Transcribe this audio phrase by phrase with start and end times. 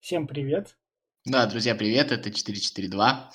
[0.00, 0.76] Всем привет.
[1.24, 3.30] Да, друзья, привет, это 442.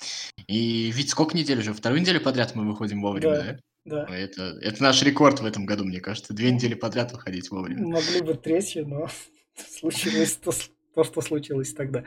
[0.46, 1.72] И ведь сколько недель уже?
[1.72, 3.58] Вторую неделю подряд мы выходим вовремя, да?
[3.84, 4.16] Да, да.
[4.16, 6.34] Это, это наш рекорд в этом году, мне кажется.
[6.34, 7.86] Две недели подряд выходить вовремя.
[7.86, 9.08] Могли бы третью, но
[9.56, 10.52] случилось то,
[10.94, 12.04] то, что случилось тогда.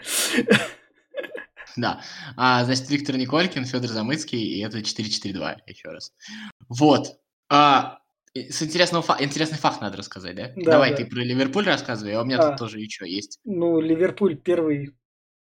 [1.75, 2.01] Да.
[2.37, 6.13] А, значит, Виктор Николькин, Федор Замыцкий, и это 442, еще раз.
[6.69, 7.19] Вот.
[7.49, 8.00] А,
[8.33, 10.51] с интересного фа- интересный факт надо рассказать, да?
[10.55, 10.97] Да, Давай да.
[10.97, 12.49] ты про Ливерпуль рассказывай, а у меня А.
[12.49, 13.39] тут тоже еще есть.
[13.43, 14.95] Ну, Ливерпуль первый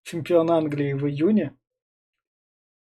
[0.03, 1.55] чемпион Англии в июне,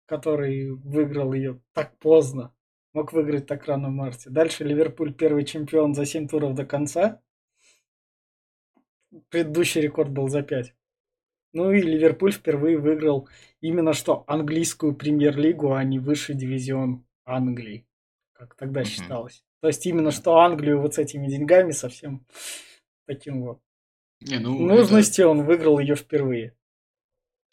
[0.06, 2.52] который выиграл ее так поздно.
[2.92, 4.30] Мог выиграть так рано в марте.
[4.30, 7.20] Дальше Ливерпуль первый чемпион за 7 туров до конца.
[9.30, 10.74] Предыдущий рекорд был за 5.
[11.52, 13.28] Ну и Ливерпуль впервые выиграл
[13.60, 17.86] именно что английскую премьер-лигу, а не высший дивизион Англии,
[18.32, 18.88] как тогда Мгм.
[18.88, 19.44] считалось.
[19.64, 22.26] То есть именно что Англию вот с этими деньгами совсем
[23.06, 23.60] таким вот
[24.20, 26.54] Не, ну, это- нужности он выиграл ее впервые.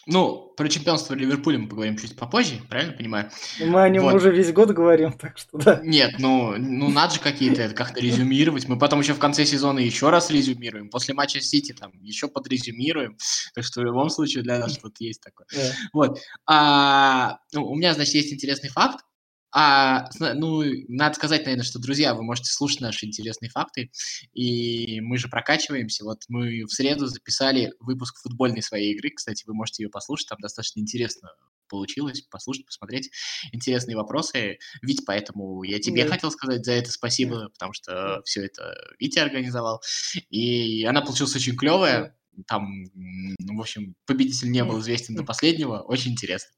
[0.08, 3.32] ну, про чемпионство Ливерпуля мы поговорим чуть попозже, правильно понимаю?
[3.62, 4.16] Мы о нем Вот.
[4.16, 5.80] уже весь год говорим, так что да.
[5.86, 8.68] Нет, ну, ну надо же какие-то это как-то резюмировать.
[8.68, 10.90] Мы потом еще в конце сезона еще раз резюмируем.
[10.90, 13.16] После матча Сити там еще подрезюмируем.
[13.54, 15.48] Так что в любом случае для нас тут есть такое.
[15.94, 16.20] Вот.
[16.46, 19.06] А, ну, у меня, значит, есть интересный факт.
[19.54, 23.92] А, ну, надо сказать, наверное, что, друзья, вы можете слушать наши интересные факты,
[24.34, 26.06] и мы же прокачиваемся.
[26.06, 30.40] Вот мы в среду записали выпуск футбольной своей игры, кстати, вы можете ее послушать, там
[30.42, 31.30] достаточно интересно
[31.68, 33.10] получилось, послушать, посмотреть
[33.54, 34.60] интересные вопросы.
[34.82, 36.12] Вить, поэтому я тебе Да.
[36.12, 39.82] хотел сказать за это спасибо, потому что все это Витя организовал,
[40.30, 45.80] и она получилась очень клевая, там, ну, в общем, победитель не был известен до последнего,
[45.80, 46.52] очень интересно.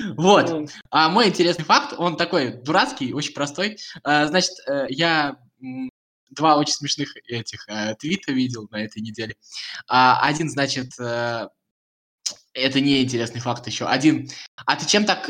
[0.00, 0.50] Вот.
[0.50, 3.78] Ну, А мой интересный факт, он такой дурацкий, очень простой.
[4.02, 5.38] А, Значит, э, я
[6.30, 9.36] два очень смешных этих э, твита видел на этой неделе.
[9.88, 11.48] А, Один, значит, э,
[12.52, 13.86] это не интересный факт еще.
[13.86, 14.28] Один,
[14.66, 15.28] а ты чем так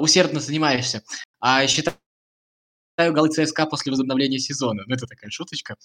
[0.00, 1.02] усердно занимаешься?
[1.40, 1.96] А, считаю
[2.98, 4.82] голы ЦСКА после возобновления сезона.
[4.86, 5.76] Ну, это такая шуточка.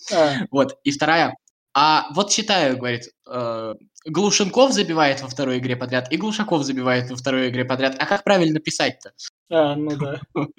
[0.52, 0.80] Вот.
[0.84, 1.36] И вторая.
[1.74, 3.74] А вот считаю, говорит, э,
[4.06, 7.96] Глушенков забивает во второй игре подряд, и Глушаков забивает во второй игре подряд.
[8.00, 9.14] А как правильно писать-то?
[9.50, 10.20] а, ну да.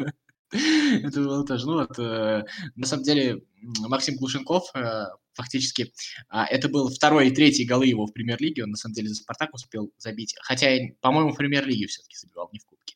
[1.05, 1.67] Это было тоже.
[1.67, 2.45] Ну вот, э,
[2.75, 5.93] на самом деле, Максим Глушенков э, фактически,
[6.29, 8.65] а, это был второй и третий голы его в премьер-лиге.
[8.65, 10.35] Он, на самом деле, за «Спартак» успел забить.
[10.43, 12.95] Хотя, по-моему, в премьер-лиге все-таки забивал, не в Кубке.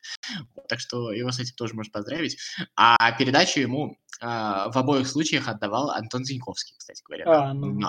[0.55, 2.37] Вот, так что его с этим тоже можно поздравить.
[2.75, 7.25] А передачу ему а, в обоих случаях отдавал Антон Зиньковский, кстати говоря.
[7.27, 7.79] А, ну,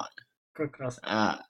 [0.52, 0.98] как раз.
[1.02, 1.40] а,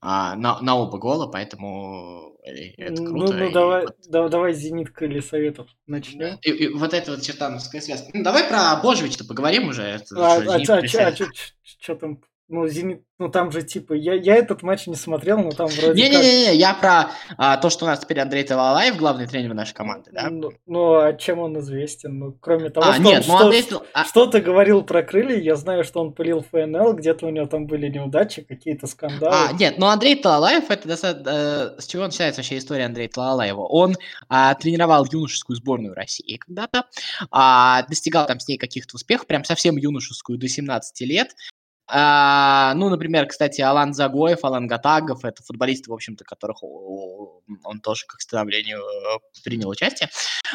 [0.00, 3.34] а, на, на оба гола, поэтому э, это Ну, круто.
[3.34, 6.38] ну и давай, вот- да- давай зенитка или советов начнем.
[6.42, 8.10] и, и вот это вот чертановская связка.
[8.14, 9.82] Ну, давай про Божевича поговорим уже.
[9.82, 10.40] Это А, а, а
[10.80, 10.88] присядь.
[10.90, 12.20] чё- а чё- чё- чё там?
[12.48, 15.86] Ну, зенит, ну там же типа, я, я этот матч не смотрел, но там вроде
[15.86, 15.94] как...
[15.96, 20.10] Не-не-не, я про а, то, что у нас теперь Андрей Талалаев, главный тренер нашей команды,
[20.12, 20.28] да?
[20.28, 22.18] Ну, ну, а чем он известен?
[22.18, 23.62] Ну, кроме того, А, что нет, он ну что- Андрей...
[23.62, 27.46] Тал- а, что-то говорил про крылья, я знаю, что он пылил ФНЛ, где-то у него
[27.46, 29.34] там были неудачи, какие-то скандалы.
[29.34, 31.30] А, нет, ну Андрей Талалаев, это достаточно...
[31.30, 33.62] э, с чего начинается вообще история Андрея Талалаева?
[33.62, 33.94] Он
[34.28, 36.84] а, тренировал юношескую сборную России когда-то,
[37.30, 41.34] а, достигал там с ней каких-то успехов, прям совсем юношескую, до 17 лет.
[41.94, 48.06] А, ну, например, кстати, Алан Загоев, Алан Гатагов, это футболисты, в общем-то, которых он тоже
[48.06, 50.08] как становлению э, принял участие.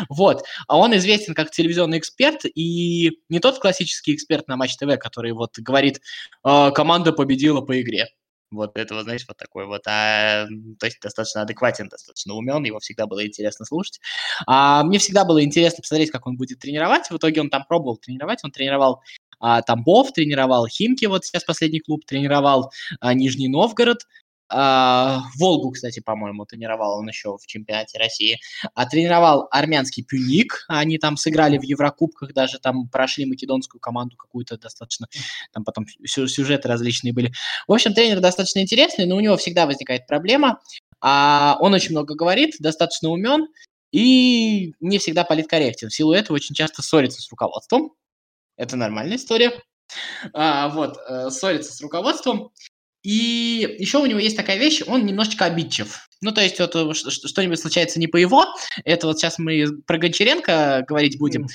[0.10, 0.44] Вот.
[0.68, 5.32] А он известен как телевизионный эксперт, и не тот классический эксперт на Матч ТВ, который
[5.34, 6.02] вот говорит,
[6.42, 8.08] «А, команда победила по игре.
[8.50, 10.48] Вот это, вот, знаешь, вот такой вот, а,
[10.80, 14.00] то есть достаточно адекватен, достаточно умен, его всегда было интересно слушать.
[14.46, 17.10] А, мне всегда было интересно посмотреть, как он будет тренировать.
[17.10, 19.02] В итоге он там пробовал тренировать, он тренировал
[19.40, 24.04] а, Тамбов, тренировал Химки, вот сейчас последний клуб, тренировал а, Нижний Новгород,
[24.50, 28.40] а, Волгу, кстати, по-моему, тренировал он еще в чемпионате России,
[28.74, 34.58] а тренировал армянский Пюник, они там сыграли в Еврокубках, даже там прошли македонскую команду какую-то
[34.58, 35.08] достаточно,
[35.52, 37.34] там потом сю- сюжеты различные были.
[37.68, 40.62] В общем, тренер достаточно интересный, но у него всегда возникает проблема,
[41.02, 43.48] а он очень много говорит, достаточно умен
[43.92, 45.90] и не всегда политкорректен.
[45.90, 47.92] В силу этого очень часто ссорится с руководством,
[48.58, 49.54] это нормальная история.
[50.34, 52.52] А, вот, э, ссорится с руководством.
[53.04, 56.10] И еще у него есть такая вещь, он немножечко обидчив.
[56.22, 58.46] Ну, то есть, вот э, что-нибудь случается не по его.
[58.84, 61.48] Это вот сейчас мы про Гончаренко говорить будем.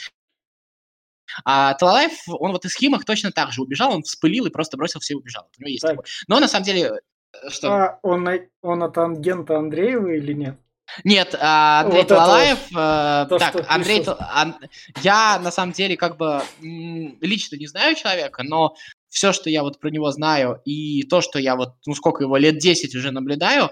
[1.45, 5.01] А Талалаев, он вот из Химок точно так же убежал, он вспылил и просто бросил
[5.01, 5.49] все и убежал.
[5.59, 5.93] У него есть Так.
[5.93, 6.07] такое.
[6.29, 7.01] Но на самом деле,
[7.33, 7.69] э, что...
[7.69, 8.29] А он,
[8.63, 10.57] он от Ангента Андреева или нет?
[11.05, 14.17] Нет, а, Андрей Вот это Талалаев, э, то, так, Андрей, пишут.
[14.21, 14.57] Ан-
[15.03, 18.75] я на самом деле как бы лично не знаю человека, но
[19.09, 22.37] все, что я вот про него знаю, и то, что я вот, ну сколько его,
[22.37, 23.71] лет 10 уже наблюдаю,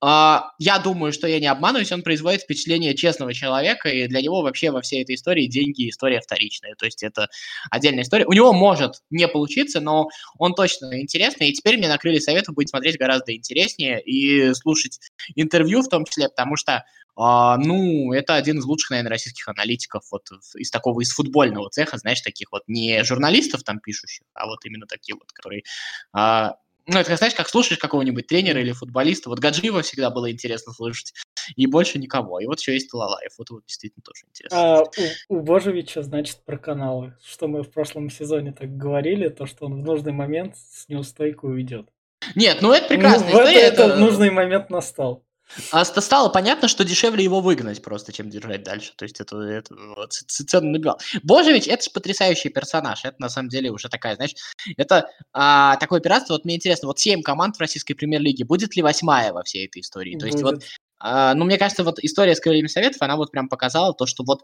[0.00, 4.70] я думаю, что я не обманываюсь, он производит впечатление честного человека, и для него вообще
[4.70, 6.74] во всей этой истории деньги история вторичная.
[6.76, 7.28] То есть это
[7.70, 8.24] отдельная история.
[8.26, 10.08] У него может не получиться, но
[10.38, 15.00] он точно интересный, и теперь мне накрыли советом будет смотреть гораздо интереснее и слушать
[15.34, 16.84] интервью в том числе, потому что
[17.20, 21.98] а, ну, это один из лучших, наверное, российских аналитиков вот из такого, из футбольного цеха,
[21.98, 25.64] знаешь, таких вот не журналистов там пишущих, а вот именно такие вот, которые
[26.12, 26.54] а,
[26.88, 29.28] ну, это, знаешь, как слушаешь какого-нибудь тренера или футболиста.
[29.28, 31.12] Вот Гаджиева всегда было интересно слушать.
[31.56, 32.40] И больше никого.
[32.40, 33.32] И вот еще есть Талалаев.
[33.38, 34.58] Вот, вот действительно тоже интересно.
[34.80, 34.82] А
[35.28, 37.14] у, у Божевича, значит, про каналы.
[37.24, 41.48] Что мы в прошлом сезоне так говорили, то, что он в нужный момент с неустойку
[41.48, 41.88] уйдет.
[42.34, 43.60] Нет, ну это Ну, прекрасная это, история.
[43.60, 45.24] это это- нужный момент настал.
[45.72, 48.92] А ста- стало понятно, что дешевле его выгнать просто, чем держать дальше.
[48.96, 50.98] То есть это, это вот, цену набивал.
[51.22, 53.04] Божевич, это же потрясающий персонаж.
[53.04, 54.34] Это на самом деле уже такая, знаешь,
[54.76, 56.34] это а, такое пиратство.
[56.34, 59.80] Вот мне интересно, вот 7 команд в российской премьер-лиге, будет ли восьмая во всей этой
[59.80, 60.18] истории?
[60.18, 60.62] То есть вот.
[61.00, 64.24] А, ну, мне кажется, вот история с крыльями советов, она вот прям показала то, что
[64.24, 64.42] вот,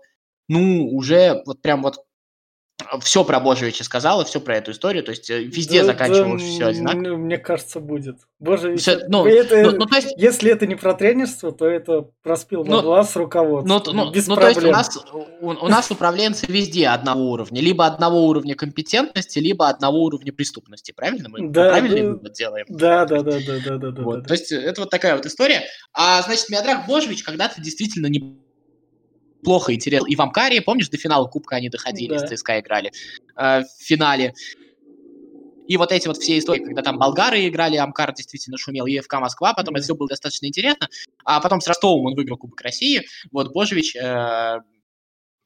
[0.48, 1.96] ну, уже вот прям вот
[3.00, 6.48] все про Божевича сказала, все про эту историю, то есть э, везде Да- заканчивалось да,
[6.48, 7.16] все одинаково.
[7.16, 8.18] Мне кажется, будет.
[8.38, 12.64] Божевич, ну, это- ну, ну, то есть, если это не про тренерство, то это проспил
[12.64, 14.72] Ну, бабла с ну, ну, без ну, то есть у проблем.
[14.72, 14.98] нас,
[15.40, 20.92] у, у нас управленцы везде одного уровня, либо одного уровня компетентности, либо одного уровня преступности,
[20.92, 21.28] правильно?
[21.28, 22.08] Мы Да, правильный да.
[22.08, 22.66] вывод делаем?
[22.68, 24.28] Да, да, да, да, да, да, да, Вот, да.
[24.28, 25.62] То есть э, это вот такая вот история.
[25.92, 28.06] А значит, Миодрак Божевич когда-то действительно
[29.44, 30.06] неплохо интересно.
[30.06, 32.26] И в Амкаре, помнишь, до финала Кубка они доходили, Да.
[32.26, 32.90] с ЦСКА играли
[33.36, 34.34] э, в финале.
[35.66, 39.14] И вот эти вот все истории, когда там болгары играли, Амкар действительно шумел, и ФК
[39.14, 40.88] Москва, потом это все было достаточно интересно.
[41.24, 43.02] А потом с Ростовом он выиграл Кубок России.
[43.32, 44.58] Вот Божевич, э,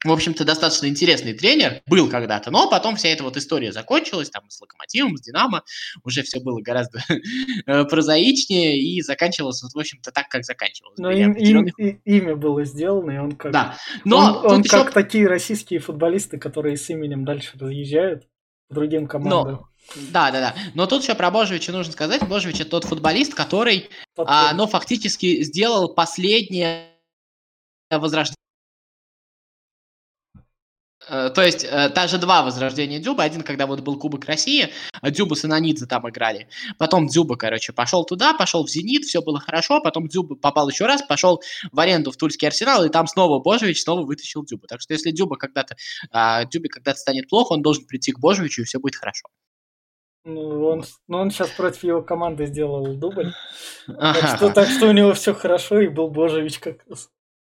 [0.05, 4.49] в общем-то, достаточно интересный тренер, был когда-то, но потом вся эта вот история закончилась, там,
[4.49, 5.63] с Локомотивом, с Динамо,
[6.03, 7.03] уже все было гораздо
[7.65, 10.97] э, прозаичнее и заканчивалось, вот, в общем-то, так, как заканчивалось.
[10.99, 13.51] Но им, им- и- имя было сделано, и он как...
[13.51, 14.93] Да, но он, он тут как еще...
[14.93, 18.27] такие российские футболисты, которые с именем дальше разъезжают
[18.69, 19.67] по другим командам.
[20.11, 20.55] Да, да, да.
[20.75, 22.25] Но тут еще про Божевича нужно сказать.
[22.27, 26.89] Божевич это тот футболист, который, а, ну, фактически сделал последнее
[27.89, 28.35] возрождение.
[31.09, 33.23] Э, То есть, э, даже два возрождения Дзюба.
[33.23, 34.69] Один, когда вот был Кубок России,
[35.01, 36.47] а Дзюба с Инанидзе там играли.
[36.77, 39.81] Потом Дзюба, короче, пошел туда, пошел в Зенит, все было хорошо.
[39.81, 41.41] Потом Дзюба попал еще раз, пошел
[41.71, 44.67] в аренду в Тульский Арсенал, и там снова Божевич снова вытащил Дзюба.
[44.67, 45.75] Так что, если Дзюба когда-то,
[46.11, 49.27] а, Дзюбе когда-то станет плохо, он должен прийти к Божевичу, и все будет хорошо.
[50.25, 53.33] Ну, он, ну, он сейчас против его команды сделал дубль.
[53.87, 57.09] Так что, так что у него все хорошо, и был Божевич как раз.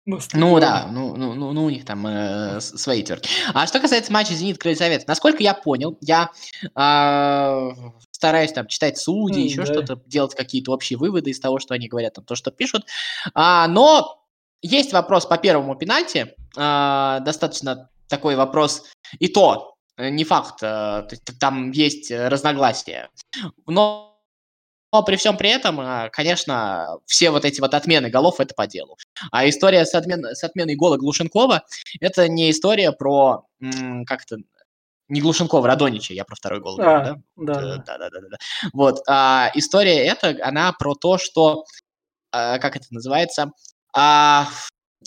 [0.06, 0.62] Ну стадионе.
[0.62, 3.28] да, ну, ну, ну, ну, у них там э, свои терки.
[3.54, 6.30] А что касается матча Зенит Крылья Совет, насколько я понял, я
[6.76, 7.72] а,
[8.12, 9.66] стараюсь там читать судьи, М, еще да.
[9.66, 12.86] что-то, делать какие-то общие выводы из того, что они говорят, там, то, что пишут.
[13.34, 14.24] А, но
[14.62, 18.84] есть вопрос по первому пенальти, а, достаточно такой вопрос,
[19.18, 21.08] и то, э, не факт, э,
[21.40, 23.10] там есть э, разногласия.
[23.66, 24.15] Но
[24.96, 28.66] но при всем при этом, а, конечно, все вот эти вот отмены голов это по
[28.66, 28.98] делу.
[29.30, 31.66] А история с, отмен- с отменой гола Глушенкова
[32.00, 34.38] это не история про м, как это
[35.10, 37.16] не Глушенкова, Радонича, я про второй гол говорю, А, да?
[37.36, 37.78] да, Э, да.
[37.86, 38.38] Да, да, да, да, да.
[38.72, 41.66] Вот а, история эта, она про то, что
[42.32, 43.52] а, как это называется,
[43.94, 44.48] а,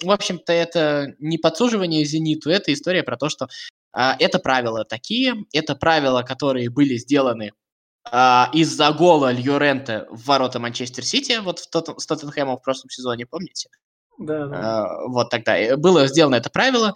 [0.03, 3.49] в общем-то это не подсуживание Зениту, это история про то, что
[3.95, 7.53] а, это правила такие, это правила, которые были сделаны
[8.13, 12.91] а, из-за гола Льюрента в ворота Манчестер Сити, вот в Тоттен- с Тоттенхэмом в прошлом
[12.91, 13.69] сезоне, помните?
[14.19, 14.85] Да, да.
[14.85, 16.95] А, вот тогда и было сделано это правило.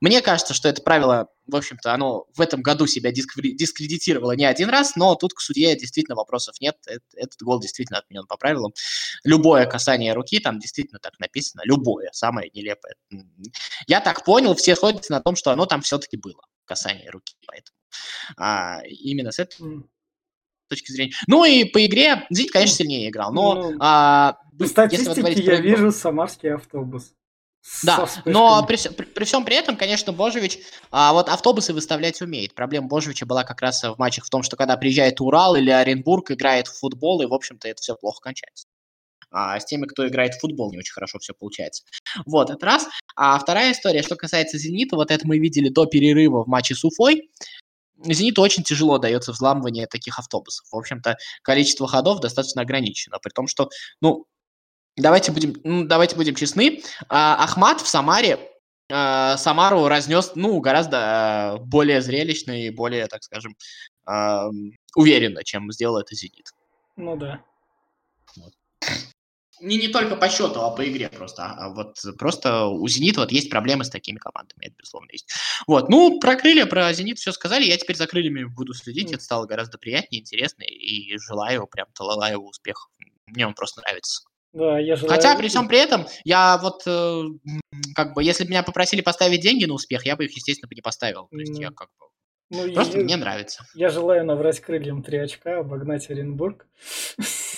[0.00, 4.70] Мне кажется, что это правило, в общем-то, оно в этом году себя дискредитировало не один
[4.70, 6.76] раз, но тут к судье действительно вопросов нет.
[6.88, 8.72] Эт- Этот гол действительно отменен по правилам.
[9.24, 12.94] Любое касание руки, там действительно так написано, любое, самое нелепое.
[13.86, 17.76] Я так понял, все сходятся на том, что оно там все-таки было, касание руки, поэтому
[18.36, 19.90] а, именно с этой М.
[20.68, 21.14] точки зрения.
[21.26, 25.38] Ну и по игре Зенит, конечно, сильнее играл, но Ну, а, По если статистике говорить
[25.38, 27.12] я про вижу самарский автобус.
[27.82, 30.58] Да, но при, при- при всем при этом, конечно, Божевич
[30.90, 32.54] а, вот автобусы выставлять умеет.
[32.54, 36.30] Проблема Божевича была как раз в матчах в том, что когда приезжает Урал или Оренбург,
[36.30, 38.66] играет в футбол, и, в общем-то, это все плохо кончается.
[39.30, 41.84] А с теми, кто играет в футбол, не очень хорошо все получается.
[42.26, 42.88] Вот, это раз.
[43.16, 46.84] А вторая история, что касается «Зенита», вот это мы видели до перерыва в матче с
[46.84, 47.30] Уфой.
[48.04, 50.66] «Зениту» очень тяжело дается взламывание таких автобусов.
[50.70, 54.26] В общем-то, количество ходов достаточно ограничено, при том, что, ну,
[54.96, 56.82] давайте будем, ну, давайте будем честны.
[57.08, 58.38] А, Ахмат в Самаре
[58.92, 63.56] а, Самару разнес, ну, гораздо а, более зрелищно и более, так скажем,
[64.04, 64.50] а,
[64.94, 66.52] уверенно, чем сделал это Зенит.
[66.96, 67.42] Ну да.
[68.36, 68.52] Вот.
[69.60, 71.44] Не, не только по счету, а по игре просто.
[71.44, 75.32] А вот просто у Зенита вот есть проблемы с такими командами, это безусловно есть.
[75.66, 79.22] Вот, ну, про крылья, про Зенит все сказали, я теперь за крыльями буду следить, это
[79.22, 82.90] стало гораздо приятнее, интереснее, и желаю прям Талалаеву успехов.
[83.26, 84.22] Мне он просто нравится.
[84.52, 85.16] Да, я желаю...
[85.16, 87.22] Хотя при всем при этом, я вот, э,
[87.96, 90.76] как бы, если бы меня попросили поставить деньги на успех, я бы их, естественно, бы
[90.76, 91.26] не поставил.
[91.30, 92.06] То есть я как бы...
[92.50, 93.66] Ну, Просто я, мне нравится.
[93.74, 96.66] Я желаю наврать крыльям три очка, обогнать Оренбург.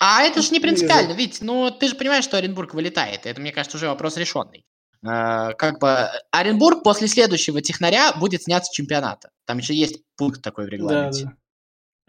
[0.00, 3.26] А это же не принципиально, ведь, ну, ты же понимаешь, что Оренбург вылетает.
[3.26, 4.64] Это, мне кажется, уже вопрос решенный.
[5.04, 9.30] Э, как бы Оренбург после следующего технаря будет снят с чемпионата.
[9.44, 11.24] Там еще есть пункт такой в регламенте.
[11.24, 11.36] Да, да.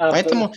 [0.08, 0.50] А, Поэтому...
[0.50, 0.56] То...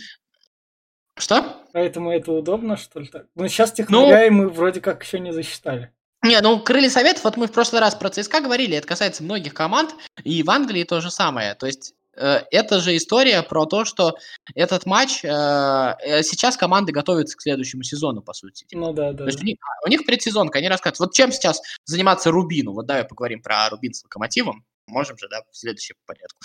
[1.17, 1.65] Что?
[1.73, 3.07] Поэтому это удобно, что ли?
[3.07, 3.25] Так?
[3.35, 4.37] Ну, сейчас технаря ну...
[4.37, 5.93] мы вроде как еще не засчитали.
[6.21, 9.53] Не, ну, крылья советов, вот мы в прошлый раз про ЦСКА говорили, это касается многих
[9.53, 11.55] команд, и в Англии то же самое.
[11.55, 14.15] То есть э, это же история про то, что
[14.55, 18.65] этот матч, э, э сейчас команды готовятся к следующему сезону, по сути.
[18.71, 19.23] Ну да, да.
[19.23, 22.85] То есть У, них, у них предсезонка, они рассказывают, вот чем сейчас заниматься Рубину, вот
[22.85, 26.39] давай поговорим про Рубин с Локомотивом, можем же, да, в следующем порядку.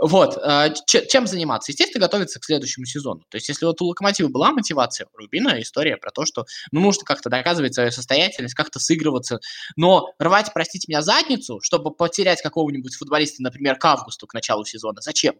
[0.00, 1.72] Вот, э, чем заниматься?
[1.72, 3.22] Естественно, готовиться к следующему сезону.
[3.28, 7.04] То есть, если вот у Локомотива была мотивация, Рубина история про то, что, ну, нужно
[7.04, 9.40] как-то доказывать свою состоятельность, как-то сыгрываться,
[9.76, 15.00] но рвать, простите меня, задницу, чтобы потерять какого-нибудь футболиста, например, к августу, к началу сезона,
[15.00, 15.36] зачем?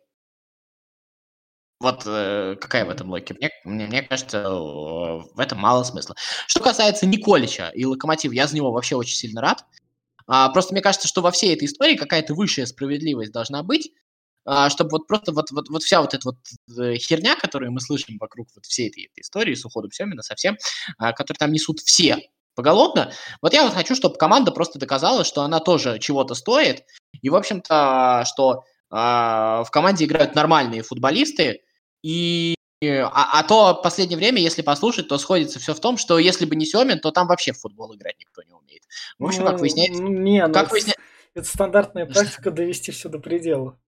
[1.78, 3.35] Вот э, какая в этом логика?
[3.35, 6.16] Мне, мне, мне кажется, в этом мало смысла.
[6.47, 9.64] Что касается Николича и Локомотива, я за него вообще очень сильно рад.
[10.26, 13.92] А, просто мне кажется, что во всей этой истории какая-то высшая справедливость должна быть,
[14.45, 16.37] а, чтобы вот просто вот, вот, вот вся вот эта вот
[16.78, 20.56] э, херня, которую мы слышим вокруг вот всей этой, этой истории с уходом Семина совсем,
[20.99, 22.18] а, которые там несут все
[22.54, 26.85] поголовно, вот я вот хочу, чтобы команда просто доказала, что она тоже чего-то стоит,
[27.21, 31.62] и, в общем-то, что а, в команде играют нормальные футболисты,
[32.02, 36.18] и а, а то в последнее время, если послушать, то сходится все в том, что
[36.18, 38.83] если бы не Семин, то там вообще в футбол играть никто не умеет.
[39.18, 40.02] В общем, ну, как выясняется...
[40.02, 40.95] Не, ну как это, выясня...
[41.35, 43.78] это стандартная практика довести все до предела.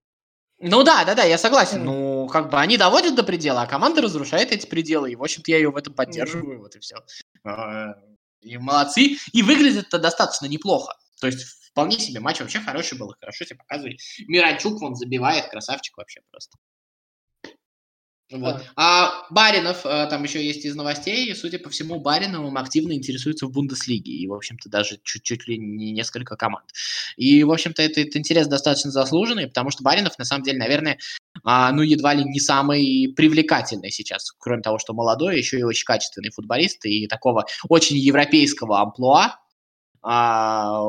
[0.61, 1.79] Ну да, да, да, я согласен.
[1.79, 1.83] Mm.
[1.83, 5.11] Ну, как бы они доводят до предела, а команда разрушает эти пределы.
[5.11, 6.61] И, в общем-то, я ее в этом поддерживаю, mm.
[6.61, 6.97] вот и все.
[7.45, 7.93] А,
[8.41, 9.17] и молодцы.
[9.31, 10.95] И выглядит это достаточно неплохо.
[11.21, 13.97] То есть, вполне себе матч вообще хороший был, хорошо себя показывали.
[14.27, 16.57] Миранчук вон забивает, красавчик вообще просто.
[18.31, 18.63] Вот.
[18.75, 23.51] А Баринов, э, там еще есть из новостей, судя по всему, Бариновым активно интересуется в
[23.51, 26.65] Бундеслиге, и, в общем-то, даже чуть-чуть ли не несколько команд.
[27.17, 30.99] И, в общем-то, этот, этот интерес достаточно заслуженный, потому что Баринов, на самом деле, наверное,
[31.43, 35.85] а, ну, едва ли не самый привлекательный сейчас, кроме того, что молодой, еще и очень
[35.85, 39.39] качественный футболист, и такого очень европейского амплуа,
[40.03, 40.83] а,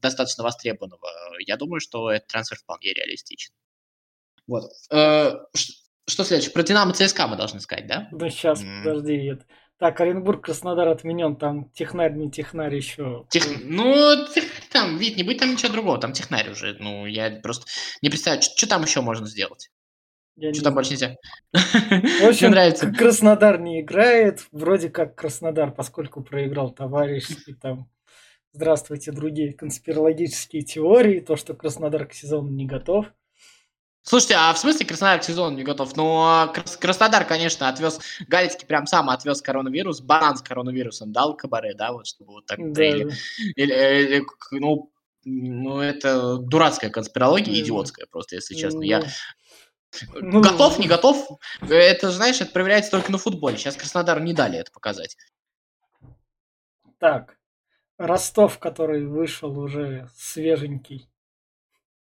[0.00, 1.08] достаточно востребованного.
[1.44, 3.52] Я думаю, что этот трансфер вполне реалистичен.
[4.46, 4.70] Вот.
[6.08, 6.52] Что следующее?
[6.52, 8.08] Про Динамо ЦСКА мы должны сказать, да?
[8.10, 8.82] Да сейчас, mm.
[8.82, 9.14] подожди.
[9.26, 9.44] Это...
[9.78, 13.26] Так, Оренбург, Краснодар отменен, там технарь, не технарь еще.
[13.30, 13.44] Тех...
[13.62, 14.16] Ну,
[14.72, 16.76] там, вид, не будет там ничего другого, там технарь уже.
[16.80, 17.66] Ну, я просто
[18.02, 19.70] не представляю, что там еще можно сделать.
[20.34, 21.16] Я что там больше нельзя?
[21.52, 22.90] В общем, Мне нравится.
[22.90, 24.46] Краснодар не играет.
[24.50, 27.88] Вроде как Краснодар, поскольку проиграл товарищ, и там
[28.52, 33.06] здравствуйте, другие конспирологические теории, то, что Краснодар к сезону не готов.
[34.08, 35.94] Слушайте, а в смысле Краснодар к сезону не готов?
[35.94, 36.46] Ну, а
[36.80, 42.06] Краснодар, конечно, отвез, Галицкий прям сам отвез коронавирус, банан с коронавирусом дал Кабаре, да, вот
[42.06, 42.58] чтобы вот так.
[42.72, 42.86] Да.
[42.86, 43.12] Или,
[43.54, 44.90] или, или, ну,
[45.24, 47.60] ну, это дурацкая конспирология, mm.
[47.60, 48.78] идиотская просто, если честно.
[48.78, 48.86] Mm.
[48.86, 49.02] Я
[50.14, 51.28] ну, готов, не готов,
[51.60, 53.58] это, знаешь, это проверяется только на футболе.
[53.58, 55.18] Сейчас Краснодару не дали это показать.
[56.96, 57.36] Так,
[57.98, 61.10] Ростов, который вышел уже свеженький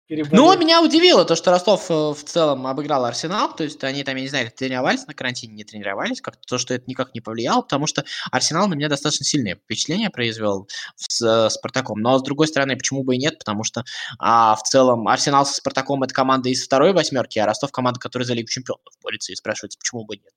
[0.10, 4.16] ну, меня удивило то, что Ростов э, в целом обыграл Арсенал, то есть они там,
[4.16, 7.62] я не знаю, тренировались на карантине, не тренировались, как то, что это никак не повлияло,
[7.62, 12.00] потому что Арсенал на меня достаточно сильное впечатление произвел с э, Спартаком.
[12.02, 13.84] Но, с другой стороны, почему бы и нет, потому что
[14.18, 18.26] а, в целом Арсенал со Спартаком это команда из второй восьмерки, а Ростов команда, которая
[18.26, 20.34] за Лигу Чемпионов борется, и спрашивается, почему бы и нет.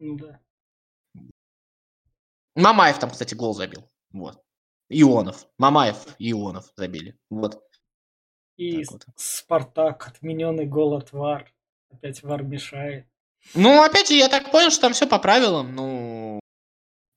[0.00, 0.40] Ну да.
[2.56, 3.88] Мамаев там, кстати, гол забил.
[4.12, 4.42] Вот.
[4.88, 5.46] Ионов.
[5.58, 7.16] Мамаев и Ионов забили.
[7.30, 7.62] Вот.
[8.58, 9.06] И вот.
[9.16, 11.50] Спартак, отмененный гол от ВАР.
[11.90, 13.06] Опять ВАР мешает.
[13.54, 15.74] Ну, опять же, я так понял, что там все по правилам.
[15.74, 16.40] Ну,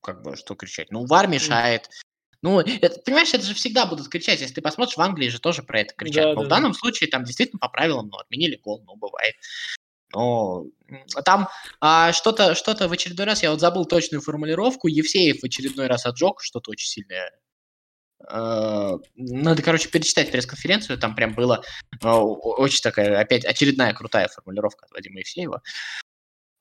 [0.02, 0.92] как бы, что кричать?
[0.92, 1.90] Ну, ВАР мешает.
[2.44, 4.40] Ну, это, понимаешь, это же всегда будут кричать.
[4.40, 6.24] Если ты посмотришь, в Англии же тоже про это кричат.
[6.24, 6.78] Да, Но да, в данном да.
[6.78, 9.36] случае там действительно по правилам, ну, отменили гол, ну, бывает.
[10.14, 10.66] Но
[11.24, 11.48] там
[11.80, 16.06] а, что-то что в очередной раз, я вот забыл точную формулировку, Евсеев в очередной раз
[16.06, 17.32] отжег что-то очень сильное.
[18.28, 21.64] А, надо, короче, перечитать пресс-конференцию, там прям было
[22.02, 25.62] а, очень такая, опять очередная крутая формулировка от Вадима Евсеева.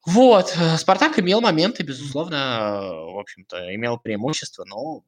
[0.07, 5.02] Вот, э, Спартак имел моменты, безусловно, в общем-то, имел преимущество, но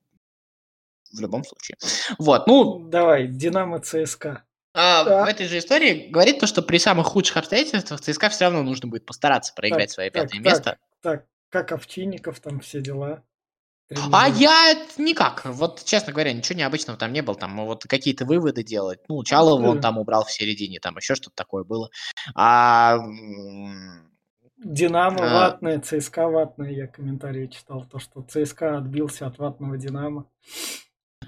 [1.13, 1.77] в любом случае.
[2.19, 2.79] Вот, ну...
[2.91, 4.45] Давай, Динамо ЦСКА.
[4.75, 5.25] А, да.
[5.25, 8.89] В этой же истории говорит то, что при самых худших обстоятельствах ЦСКА все равно нужно
[8.89, 10.63] будет постараться проиграть так, свое пятое так, место.
[10.63, 13.23] Так, так, как Овчинников, там все дела.
[14.13, 15.43] А я никак.
[15.45, 17.37] Вот, честно говоря, ничего необычного там не было.
[17.37, 19.01] Там вот какие-то выводы делать.
[19.09, 21.91] Ну, Чалова он там убрал в середине, там еще что-то такое было.
[22.35, 22.99] А...
[24.65, 25.35] Динамо а...
[25.35, 30.27] ватное, ЦСКА ватное, я комментарии читал, то, что ЦСКА отбился от ватного Динамо.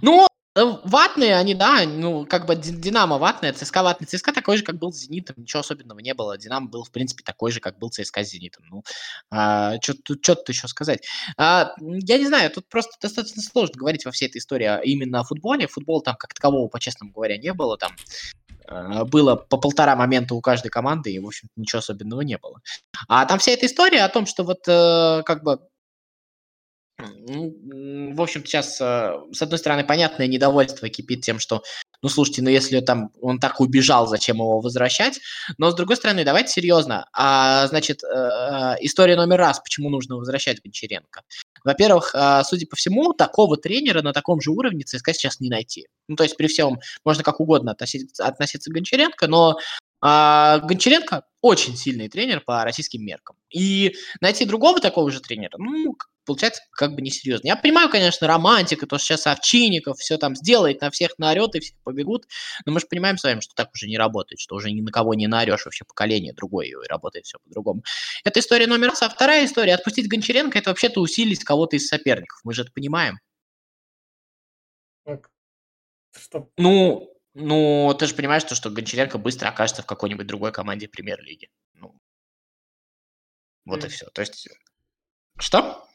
[0.00, 4.06] Ну, э, ватные они, да, ну, как бы Динамо ватная, ЦСКА ватный.
[4.06, 6.38] ЦСКА такой же, как был с Зенитом, ничего особенного не было.
[6.38, 8.64] Динамо был, в принципе, такой же, как был ЦСКА с Зенитом.
[8.70, 8.82] Ну,
[9.30, 11.06] а, что тут еще сказать?
[11.37, 15.25] А, я не знаю, тут просто достаточно сложно говорить во всей этой истории именно о
[15.25, 15.66] футболе.
[15.66, 17.76] Футбол там, как такового, по-честному говоря, не было.
[17.76, 17.92] Там
[18.66, 22.61] а, было по полтора момента у каждой команды, и, в общем ничего особенного не было.
[23.08, 25.61] А там вся эта история о том, что вот э, как бы
[27.26, 31.62] ну, в общем, сейчас, э, с одной стороны, понятное недовольство кипит тем, что,
[32.02, 35.20] ну, слушайте, ну, если там он так убежал, зачем его возвращать?
[35.58, 37.06] Но, с другой стороны, давайте серьезно.
[37.12, 41.23] А, значит, э, э, история номер раз, почему нужно возвращать Гончаренко.
[41.64, 45.87] Во-первых, судя по всему, такого тренера на таком же уровне ЦСКА сейчас не найти.
[46.08, 49.56] Ну, то есть при всем, можно как угодно относиться, относиться к Гончаренко, но
[50.06, 53.37] а, Гончаренко очень сильный тренер по российским меркам.
[53.49, 55.96] И найти другого такого же тренера, ну,
[56.26, 57.46] получается как бы несерьезно.
[57.46, 61.61] Я понимаю, конечно, романтика, то, что сейчас Овчинников все там сделает, на всех наорет и
[61.61, 62.26] все побегут,
[62.66, 64.90] но мы же понимаем с вами, что так уже не работает, что уже ни на
[64.90, 67.82] кого не наорешь, вообще поколение другое, и работает все по-другому.
[68.25, 69.00] Это история номер раз.
[69.00, 73.20] А вторая история, отпустить Гончаренко, это вообще-то усилить кого-то из соперников, мы же это понимаем.
[75.06, 75.30] Так.
[76.12, 76.50] Что?
[76.58, 81.50] Ну, ну, ты же понимаешь, что, что Гончаренко быстро окажется в какой-нибудь другой команде премьер-лиги.
[81.75, 81.95] Ну,
[83.64, 83.87] вот mm.
[83.87, 84.07] и все.
[84.11, 84.49] То есть,
[85.38, 85.87] что?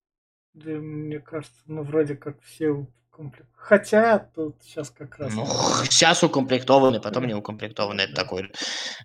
[0.54, 3.50] Да, мне кажется, ну, вроде как все укомплектованы.
[3.56, 5.34] Хотя тут сейчас как раз...
[5.34, 5.46] Ну,
[5.86, 8.02] сейчас укомплектованы, потом не укомплектованы.
[8.02, 8.52] Это, такой,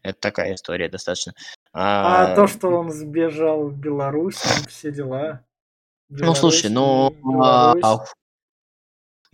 [0.02, 1.34] это такая история достаточно.
[1.72, 5.44] А, а то, что он сбежал в Беларусь, все дела.
[6.08, 7.14] Беларусь, ну, слушай, ну...
[7.42, 8.04] А,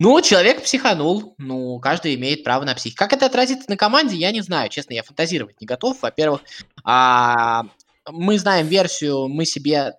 [0.01, 2.95] ну, человек психанул, ну, каждый имеет право на псих.
[2.95, 6.01] Как это отразится на команде, я не знаю, честно, я фантазировать не готов.
[6.01, 6.41] Во-первых,
[6.83, 7.65] а,
[8.09, 9.93] мы знаем версию, мы себе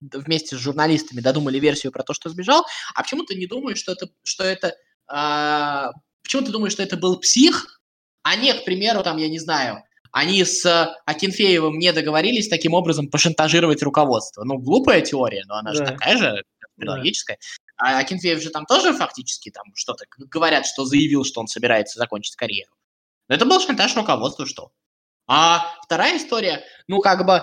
[0.00, 3.92] вместе с журналистами додумали версию про то, что сбежал, а почему ты не думаешь, что
[3.92, 4.74] это, что это,
[5.08, 5.92] э,
[6.24, 7.80] почему ты думаешь, что это был псих,
[8.24, 10.66] а не, к примеру, там, я не знаю, они с
[11.06, 14.42] Акинфеевым не договорились таким образом пошантажировать руководство.
[14.42, 15.76] Ну, глупая теория, но она да.
[15.76, 16.42] же такая же,
[16.84, 17.38] логическая.
[17.78, 22.36] А Акинфеев же там тоже фактически там что-то говорят, что заявил, что он собирается закончить
[22.36, 22.72] карьеру.
[23.28, 24.70] Но это был шантаж руководства, что?
[25.26, 27.42] А вторая история, ну, как бы,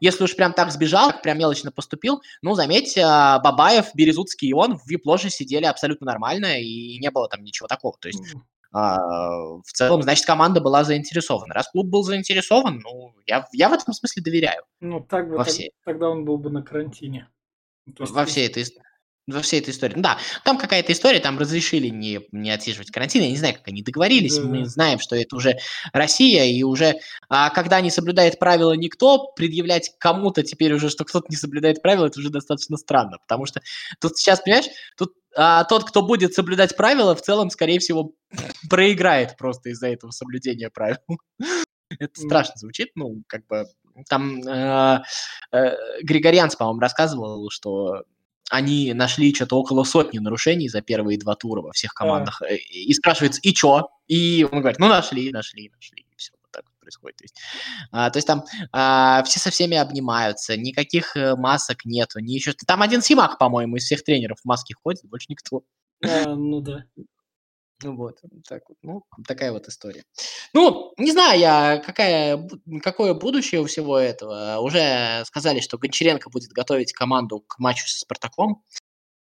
[0.00, 4.76] если уж прям так сбежал, прям мелочно поступил, ну, заметьте, а, Бабаев, Березутский и он
[4.76, 7.96] в вип-ложе сидели абсолютно нормально, и не было там ничего такого.
[8.00, 8.34] То есть
[8.72, 11.54] а, в целом, значит, команда была заинтересована.
[11.54, 14.64] Раз клуб был заинтересован, ну, я, я в этом смысле доверяю.
[14.80, 17.28] Ну, так бы, так, тогда он был бы на карантине.
[17.86, 18.12] Есть...
[18.12, 18.64] Во всей этой
[19.26, 19.94] во всей этой истории.
[19.96, 23.22] да, там какая-то история, там разрешили не, не отсиживать карантин.
[23.22, 24.36] Я не знаю, как они договорились.
[24.36, 24.44] Да.
[24.44, 25.56] Мы знаем, что это уже
[25.92, 26.96] Россия, и уже
[27.28, 32.06] а, когда не соблюдает правила никто, предъявлять кому-то теперь уже, что кто-то не соблюдает правила,
[32.06, 33.18] это уже достаточно странно.
[33.18, 33.62] Потому что
[33.98, 34.66] тут сейчас, понимаешь,
[34.98, 38.12] тут а, тот, кто будет соблюдать правила, в целом, скорее всего,
[38.68, 40.98] проиграет просто из-за этого соблюдения правил.
[41.98, 43.64] Это страшно звучит, ну, как бы
[44.08, 45.02] там э,
[45.52, 48.04] э, Григорьянц, по-моему, рассказывал, что
[48.50, 52.42] они нашли что-то около сотни нарушений за первые два тура во всех командах.
[52.42, 52.52] А.
[52.52, 53.88] И спрашивается, и чё?
[54.06, 56.06] И он говорит, ну нашли, нашли, нашли.
[56.10, 57.16] И все, вот так вот происходит.
[57.16, 57.36] То есть,
[57.90, 62.52] а, то есть там а, все со всеми обнимаются, никаких э, масок нету, ни еще
[62.66, 65.62] Там один Симак, по-моему, из всех тренеров в маске ходит, больше никто.
[66.04, 66.84] А, ну да.
[67.84, 68.18] Ну вот,
[68.48, 70.04] так вот, ну, такая вот история.
[70.54, 72.48] Ну, не знаю я, какая,
[72.82, 74.58] какое будущее у всего этого.
[74.60, 78.64] Уже сказали, что Гончаренко будет готовить команду к матчу со Спартаком.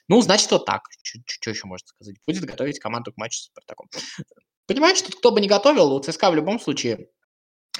[0.07, 0.83] Ну, значит, вот так.
[1.01, 2.17] Что еще можно сказать?
[2.27, 3.89] Будет готовить команду к матчу со Спартаком.
[4.67, 7.09] Понимаешь, что кто бы не готовил, у ЦСКА в любом случае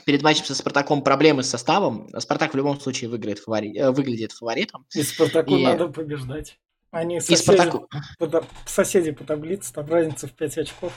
[0.05, 2.09] перед матчем со Спартаком проблемы с составом.
[2.17, 3.77] Спартак в любом случае выиграет фавори...
[3.77, 4.87] Э, выглядит фаворитом.
[4.95, 5.63] И Спартаку и...
[5.63, 6.57] надо побеждать.
[6.91, 7.89] Они соседи, Спартаку...
[8.19, 10.93] по, соседи по таблице, там разница в 5 очков.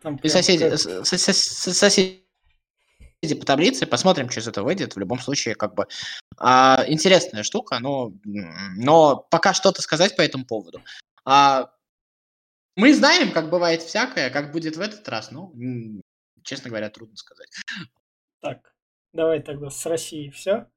[0.00, 0.78] Там и соседи, как...
[0.78, 2.24] соседи
[3.20, 4.94] по таблице, посмотрим, что из этого выйдет.
[4.94, 5.86] В любом случае, как бы
[6.38, 10.80] а, интересная штука, но, но пока что-то сказать по этому поводу.
[11.24, 11.70] А,
[12.76, 15.52] мы знаем, как бывает всякое, как будет в этот раз, ну,
[16.42, 17.50] честно говоря, трудно сказать.
[18.40, 18.72] Так,
[19.12, 20.68] давай тогда с Россией все.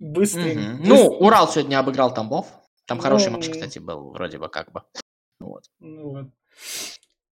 [0.00, 0.56] Быстрый.
[0.56, 0.86] Угу.
[0.86, 2.46] Ну, Урал сегодня обыграл Тамбов.
[2.88, 4.82] Там ну, хороший матч, кстати, был, вроде бы как бы.
[5.38, 5.64] Вот.
[5.78, 6.26] Ну вот.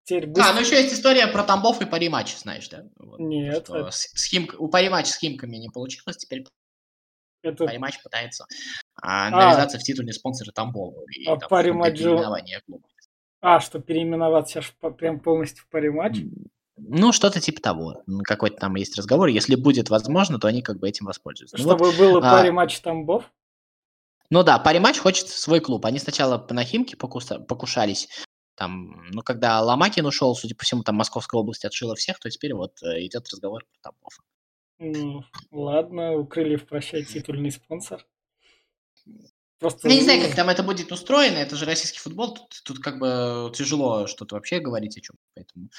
[0.03, 0.51] Теперь быстро...
[0.51, 2.83] А, ну еще есть история про Тамбов и пари матч, знаешь, да?
[2.97, 3.69] Вот, Нет.
[3.69, 3.89] это...
[3.89, 4.49] с, с Хим...
[4.59, 6.45] У пари матч с Химками не получилось, теперь
[7.41, 7.65] это...
[7.65, 8.45] пари матч пытается
[9.01, 9.29] а, а.
[9.31, 9.79] навязаться а...
[9.79, 11.01] в титульный спонсор Тамбова.
[11.09, 12.01] И, а там, пари матч...
[12.01, 12.37] клуба.
[13.39, 16.17] А, что переименовать сейчас прям полностью в пари матч?
[16.77, 18.03] Ну, что-то типа того.
[18.25, 19.29] Какой-то там есть разговор.
[19.29, 21.57] Если будет возможно, то они как бы этим воспользуются.
[21.57, 23.31] Чтобы ну, вот, было пари матч Тамбов?
[24.29, 25.85] Ну да, пари матч хочет свой клуб.
[25.85, 27.39] Они сначала на Химки покуса...
[27.39, 28.09] покушались.
[28.55, 32.53] Там, ну, когда Ломакин ушел, судя по всему, там Московская область отшила всех, то теперь
[32.53, 34.19] вот э, идет разговор про Тамбов.
[34.79, 38.05] Ну, ладно, у Крыльев прощать титульный спонсор.
[39.59, 39.87] Просто...
[39.87, 42.99] Я не знаю, как там это будет устроено, это же российский футбол, тут, тут как
[42.99, 45.69] бы тяжело что-то вообще говорить о чем, поэтому,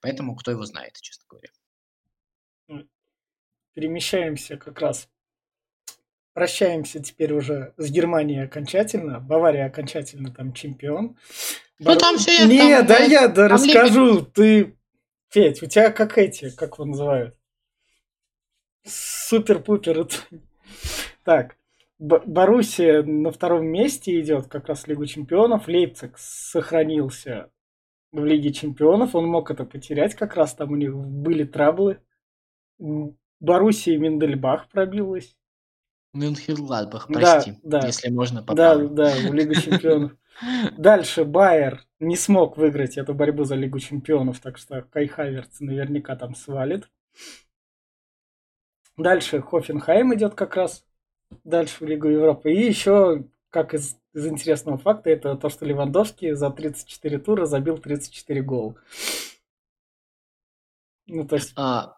[0.00, 2.86] поэтому кто его знает, честно говоря.
[3.74, 5.08] Перемещаемся как раз
[6.40, 9.20] прощаемся теперь уже с Германией окончательно.
[9.20, 11.18] Бавария окончательно там чемпион.
[11.78, 11.98] Ну Бар...
[11.98, 14.14] там все Не, там, да я да расскажу.
[14.14, 14.24] Лиги.
[14.32, 14.76] Ты,
[15.28, 17.36] Федь, у тебя как эти, как его называют?
[18.86, 20.08] Супер-пупер.
[21.24, 21.56] Так,
[21.98, 25.68] Боруссия на втором месте идет, как раз в Лигу чемпионов.
[25.68, 27.50] Лейпциг сохранился
[28.12, 29.14] в Лиге чемпионов.
[29.14, 31.98] Он мог это потерять, как раз там у них были траблы.
[33.40, 35.36] Боруссия Миндельбах пробилась.
[36.12, 37.86] Мюнхен-Гладбах, прости, да, да.
[37.86, 38.94] если можно поправить.
[38.94, 40.12] Да, да, в Лигу чемпионов.
[40.76, 46.16] Дальше Байер не смог выиграть эту борьбу за Лигу чемпионов, так что Кай Хаверц наверняка
[46.16, 46.90] там свалит.
[48.96, 50.84] Дальше Хофенхайм идет как раз
[51.44, 52.52] дальше в Лигу Европы.
[52.52, 57.78] И еще, как из, из интересного факта, это то, что Левандовский за 34 тура забил
[57.78, 58.74] 34 гола.
[61.06, 61.52] Ну, то есть...
[61.56, 61.96] А,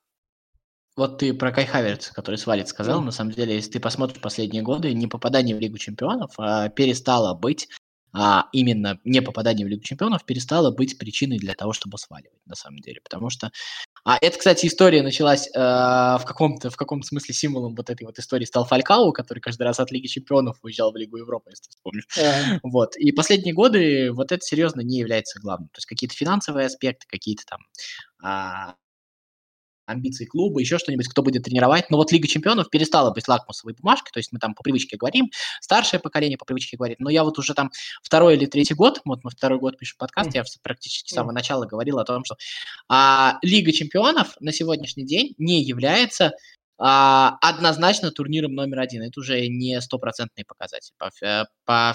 [0.97, 3.01] вот ты про Кай Хаверц, который свалит, сказал.
[3.01, 3.07] Mm.
[3.07, 7.35] На самом деле, если ты посмотришь последние годы, не попадание в Лигу Чемпионов а, перестало
[7.35, 7.69] быть
[8.15, 12.55] а именно не попадание в Лигу Чемпионов перестало быть причиной для того, чтобы сваливать, на
[12.55, 13.01] самом деле.
[13.03, 13.51] Потому что...
[14.05, 18.19] А это, кстати, история началась э, в каком-то в каком смысле символом вот этой вот
[18.19, 21.71] истории стал Фалькау, который каждый раз от Лиги Чемпионов уезжал в Лигу Европы, если ты
[21.71, 22.07] вспомнишь.
[22.19, 22.59] Yeah.
[22.65, 22.97] Вот.
[22.97, 25.69] И последние годы вот это серьезно не является главным.
[25.69, 27.61] То есть какие-то финансовые аспекты, какие-то там
[28.23, 28.75] а,
[29.93, 31.91] амбиции клуба, еще что-нибудь, кто будет тренировать.
[31.91, 35.31] Но вот Лига чемпионов перестала быть лакмусовой бумажкой, то есть мы там по привычке говорим,
[35.61, 37.71] старшее поколение по привычке говорит, но я вот уже там
[38.03, 40.35] второй или третий год, вот мы второй год пишем подкаст, mm.
[40.35, 42.37] я практически с самого начала говорил о том, что
[42.89, 46.33] а, Лига чемпионов на сегодняшний день не является
[46.85, 49.03] а, однозначно турниром номер один.
[49.03, 50.93] Это уже не стопроцентный показатель.
[50.99, 51.95] По, э, по,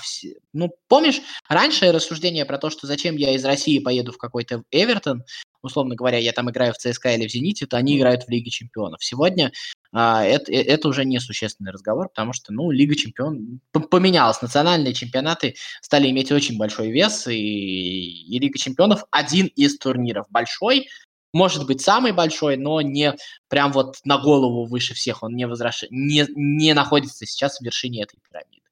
[0.54, 5.24] ну, помнишь, раньше рассуждение про то, что зачем я из России поеду в какой-то Эвертон,
[5.62, 8.50] условно говоря, я там играю в ЦСКА или в Зените, то они играют в Лиге
[8.50, 9.04] Чемпионов.
[9.04, 9.52] Сегодня
[9.92, 14.42] а, это, э, это уже несущественный разговор, потому что, ну, Лига Чемпионов поменялась.
[14.42, 20.88] Национальные чемпионаты стали иметь очень большой вес, и, и Лига Чемпионов один из турниров большой,
[21.34, 23.14] может быть самый большой, но не
[23.50, 25.84] прям вот на голову выше всех, он не, возвращ...
[25.90, 28.64] не, не находится сейчас в вершине этой пирамиды.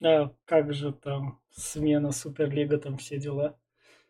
[0.00, 3.58] Да, как же там смена Суперлига, там все дела.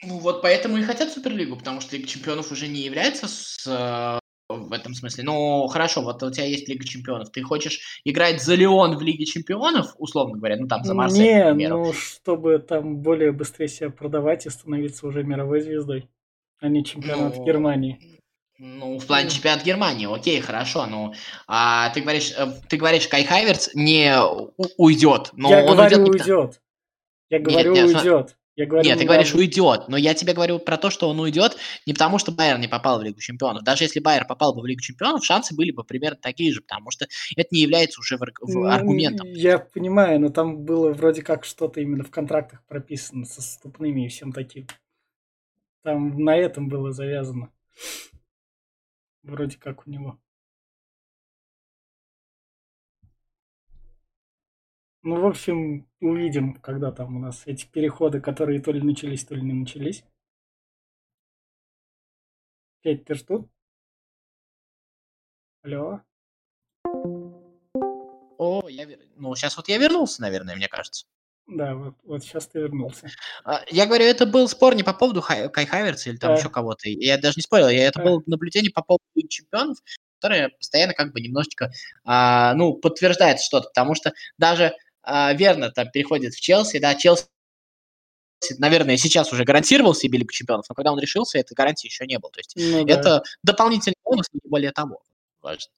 [0.03, 4.19] Ну вот поэтому и хотят Суперлигу, потому что Лига Чемпионов уже не является с, э,
[4.49, 5.25] в этом смысле.
[5.25, 7.31] Ну, хорошо, вот у тебя есть Лига Чемпионов.
[7.31, 11.43] Ты хочешь играть за Леон в Лиге Чемпионов, условно говоря, ну там за Марсель, Не,
[11.43, 11.85] к примеру.
[11.85, 16.09] ну, чтобы там более быстрее себя продавать и становиться уже мировой звездой,
[16.61, 18.01] а не чемпионат ну, Германии.
[18.59, 21.15] Ну, в плане чемпионата Германии, окей, хорошо, ну,
[21.47, 24.15] а ты говоришь, э, ты говоришь, Кай Хайверц не
[24.77, 26.21] уйдет, но Я он говорю, уйдет.
[26.21, 26.61] уйдет.
[27.31, 28.37] Я говорю, нет, нет, уйдет.
[28.57, 29.89] Я говорю, Нет, ты говоришь, уйдет.
[29.89, 32.99] Но я тебе говорю про то, что он уйдет не потому, что Байер не попал
[32.99, 33.63] в Лигу Чемпионов.
[33.63, 36.91] Даже если Байер попал бы в Лигу Чемпионов, шансы были бы примерно такие же, потому
[36.91, 39.29] что это не является уже аргументом.
[39.29, 44.09] Я понимаю, но там было вроде как что-то именно в контрактах прописано со ступными и
[44.09, 44.67] всем таким.
[45.83, 47.51] Там на этом было завязано.
[49.23, 50.19] Вроде как у него.
[55.03, 59.35] Ну, в общем, увидим, когда там у нас эти переходы, которые то ли начались, то
[59.35, 60.05] ли не начались.
[62.83, 63.51] Петь, ты ж тут?
[65.63, 66.01] Алло?
[68.39, 68.87] О, я...
[69.17, 71.07] ну, сейчас вот я вернулся, наверное, мне кажется.
[71.47, 73.09] Да, вот, вот сейчас ты вернулся.
[73.45, 76.39] А, я говорю, это был спор не по поводу Хай, Кай Хаверца или там да.
[76.39, 76.89] еще кого-то.
[76.89, 78.05] Я даже не спорил, я, это да.
[78.05, 79.79] было наблюдение по поводу чемпионов,
[80.19, 81.73] которое постоянно как бы немножечко,
[82.05, 84.75] а, ну, подтверждает что-то, потому что даже
[85.11, 87.27] а, верно там переходит в Челси, да, Челси
[88.59, 92.19] наверное, сейчас уже гарантировал себе Лигу Чемпионов, но когда он решился, этой гарантии еще не
[92.19, 92.31] было.
[92.33, 92.95] То есть ну, да.
[92.95, 95.03] это дополнительный бонус, не более того.
[95.43, 95.71] Важно.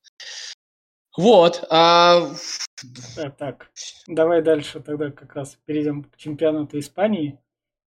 [1.17, 1.65] Вот.
[1.71, 2.31] А...
[3.17, 3.71] Так, так,
[4.07, 7.39] давай дальше тогда как раз перейдем к чемпионату Испании,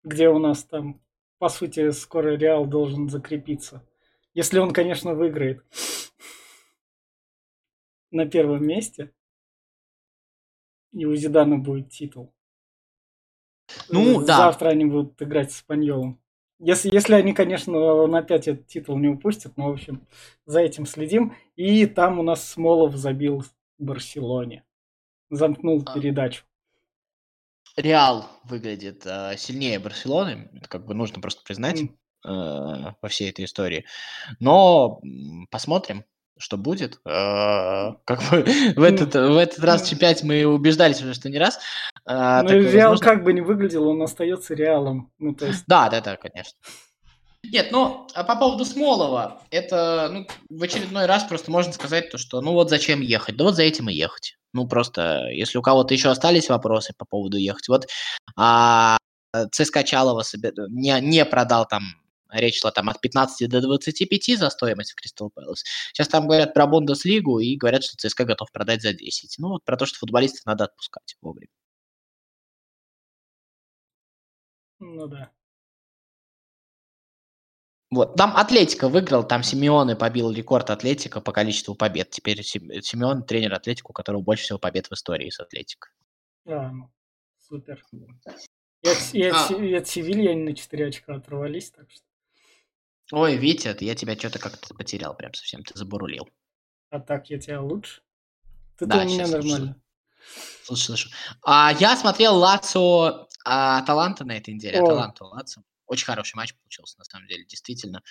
[0.04, 1.02] где у нас там,
[1.40, 3.84] по сути, скоро Реал должен закрепиться.
[4.34, 5.64] Если он, конечно, выиграет
[8.12, 9.12] на первом месте,
[10.98, 12.34] и у Зидана будет титул.
[13.90, 14.38] Ну, да.
[14.38, 16.20] Завтра они будут играть с Испаньолом.
[16.60, 20.08] Если, если они, конечно, он опять этот титул не упустят, но, в общем,
[20.46, 21.36] за этим следим.
[21.56, 24.64] И там у нас Смолов забил в Барселоне.
[25.30, 25.94] Замкнул а.
[25.94, 26.44] передачу.
[27.76, 31.88] Реал выглядит э, сильнее Барселоны, это как бы нужно просто признать э,
[32.24, 33.86] во всей этой истории.
[34.40, 35.00] Но
[35.52, 36.04] посмотрим,
[36.40, 37.00] что будет.
[37.06, 38.46] Э, как бы
[38.76, 39.88] в этот, в этот раз ну.
[39.88, 41.60] чемпионате мы убеждались уже, что не раз.
[42.08, 43.06] Э, ну, Реал возможно...
[43.06, 45.12] как бы не выглядел, он остается Реалом.
[45.20, 45.64] Ну, то есть...
[45.68, 46.58] Да, да, да, конечно.
[47.44, 52.18] Нет, ну, а по поводу Смолова, это, ну, в очередной раз просто можно сказать то,
[52.18, 53.38] что, ну, вот зачем ехать?
[53.38, 54.38] Да вот за этим и ехать.
[54.54, 57.88] Ну, просто, если у кого-то еще остались вопросы по поводу ехать, вот
[58.36, 58.98] а,
[59.52, 61.84] ЦСКА Чалова себе, не, не продал там
[62.32, 65.64] Речь шла там от 15 до 25 за стоимость в Кристал Пэлас.
[65.94, 69.36] Сейчас там говорят про Бундеслигу и говорят, что ЦСКА готов продать за 10.
[69.40, 71.52] Ну, вот про то, что футболистов надо отпускать вовремя.
[74.80, 75.32] Ну да.
[77.90, 78.16] Вот.
[78.16, 82.10] Там Атлетика выиграл, там Симеоне побил рекорд Атлетика по количеству побед.
[82.10, 85.92] Теперь Симеон тренер Атлетику, у которого больше всего побед в истории с Атлетикой.
[86.46, 86.92] А, ну,
[87.38, 87.82] супер.
[88.84, 89.54] И от, и, от, а.
[89.56, 92.07] и от Севильи они на 4 очка оторвались, так что.
[93.12, 96.28] Ой, Витя, я тебя что-то как-то потерял прям совсем, ты забурулил.
[96.90, 98.02] А так я тебя лучше?
[98.78, 99.82] Ты да, у меня нормально.
[100.64, 101.10] Слышу, слышу.
[101.44, 104.80] А, я смотрел Лацо а, Аталанта на этой неделе.
[104.80, 105.64] Аталанту Лацо.
[105.86, 108.04] Очень хороший матч получился, на самом деле, действительно.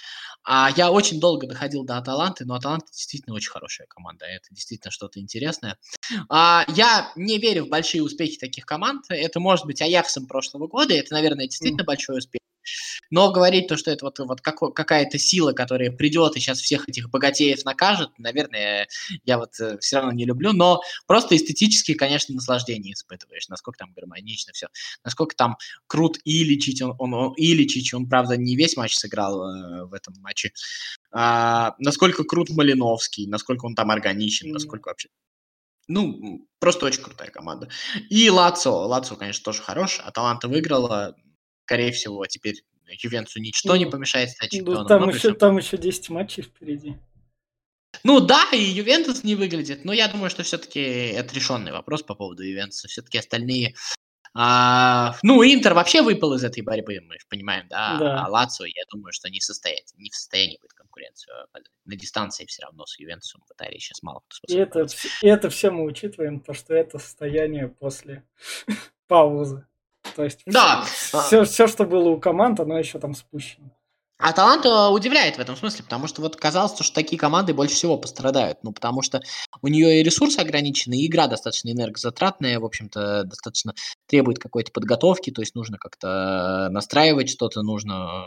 [0.44, 4.24] А я очень долго доходил до Аталанты, но Аталанта действительно очень хорошая команда.
[4.24, 5.78] Это действительно что-то интересное.
[6.30, 9.04] А, я не верю в большие успехи таких команд.
[9.10, 10.94] Это может быть Аяксом прошлого года.
[10.94, 11.86] Это, наверное, действительно mm.
[11.86, 12.40] большой успех.
[13.10, 16.88] Но говорить то, что это вот, вот как, какая-то сила, которая придет и сейчас всех
[16.88, 18.88] этих богатеев накажет, наверное,
[19.24, 23.92] я вот э, все равно не люблю, но просто эстетически, конечно, наслаждение испытываешь, насколько там
[23.92, 24.68] гармонично все,
[25.04, 29.84] насколько там крут Иличич, он, он, он, Иличич, он, правда, не весь матч сыграл э,
[29.86, 30.52] в этом матче,
[31.12, 34.52] а, насколько крут Малиновский, насколько он там органичен, mm-hmm.
[34.52, 35.08] насколько вообще
[35.88, 37.68] ну, просто очень крутая команда.
[38.10, 38.70] И Лацо.
[38.70, 40.00] Лацо, конечно, тоже хорош.
[40.00, 41.14] Аталанта выиграла
[41.66, 44.82] скорее всего, теперь Ювенцу ничто ну, не помешает стать ну, чемпионом.
[44.82, 46.96] Ну, там, еще, там еще 10 матчей впереди.
[48.04, 52.14] Ну да, и Ювентус не выглядит, но я думаю, что все-таки это решенный вопрос по
[52.14, 52.86] поводу Ювентуса.
[52.86, 53.74] Все-таки остальные...
[54.38, 57.96] А, ну, Интер вообще выпал из этой борьбы, мы понимаем, да?
[57.98, 58.24] да.
[58.24, 61.34] А Лацио, я думаю, что не, состоять, не в состоянии быть конкуренцию.
[61.86, 64.60] На дистанции все равно с Ювентусом в Италии сейчас мало кто способен.
[64.60, 64.86] И это,
[65.22, 68.24] и это все мы учитываем, то, что это состояние после
[69.08, 69.66] паузы.
[70.16, 70.82] То есть да.
[70.82, 73.70] все, все, что было у команд, оно еще там спущено.
[74.18, 77.98] А Таланта удивляет в этом смысле, потому что вот казалось, что такие команды больше всего
[77.98, 78.58] пострадают.
[78.62, 79.20] Ну, потому что
[79.60, 83.74] у нее и ресурсы ограничены, и игра достаточно энергозатратная, в общем-то, достаточно
[84.06, 88.24] требует какой-то подготовки, то есть нужно как-то настраивать что-то, нужно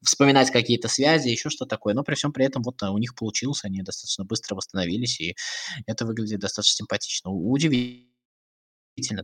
[0.00, 1.94] вспоминать какие-то связи, еще что такое.
[1.94, 5.34] Но при всем при этом вот у них получилось, они достаточно быстро восстановились, и
[5.86, 7.32] это выглядит достаточно симпатично.
[7.32, 8.06] Удивительно.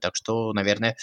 [0.01, 0.97] Так что, наверное,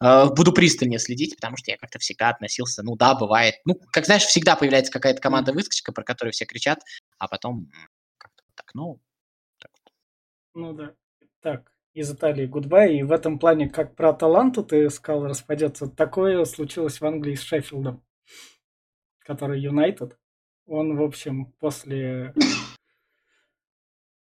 [0.00, 3.56] буду пристальнее следить, потому что я как-то всегда относился, ну да, бывает.
[3.64, 6.80] Ну, как знаешь, всегда появляется какая-то команда-выскочка, про которую все кричат,
[7.18, 7.70] а потом
[8.18, 9.00] как-то так, ну...
[9.58, 9.70] Так.
[10.54, 10.94] Ну да.
[11.40, 12.96] Так, из Италии гудбай.
[12.96, 17.42] И в этом плане, как про Аталанту ты сказал, распадется, такое случилось в Англии с
[17.42, 18.02] Шеффилдом,
[19.20, 20.18] который Юнайтед.
[20.66, 22.34] Он, в общем, после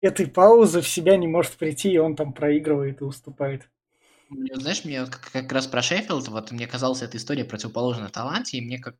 [0.01, 3.69] этой паузы в себя не может прийти, и он там проигрывает и уступает.
[4.29, 8.61] Знаешь, мне как, как раз про Шеффилд, вот мне казалось, эта история противоположна таланте, и
[8.61, 8.95] мне как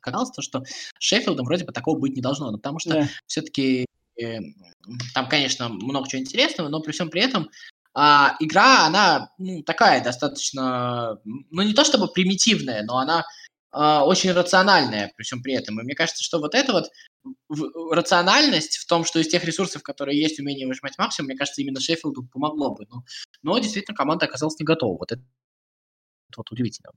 [0.00, 0.62] казалось, то, что
[0.98, 3.08] Шеффилдом вроде бы такого быть не должно, но потому что да.
[3.26, 3.86] все-таки
[4.20, 4.38] э,
[5.14, 7.48] там, конечно, много чего интересного, но при всем при этом
[7.94, 13.24] а, игра, она ну, такая достаточно, ну не то чтобы примитивная, но она
[13.70, 15.80] а, очень рациональная при всем при этом.
[15.80, 16.90] И мне кажется, что вот это вот
[17.90, 21.80] рациональность в том, что из тех ресурсов, которые есть, умение выжимать максимум, мне кажется, именно
[21.80, 22.86] Шеффилду помогло бы.
[22.90, 23.04] Но,
[23.42, 24.98] но действительно команда оказалась не готова.
[24.98, 25.22] Вот это
[26.36, 26.90] вот удивительно.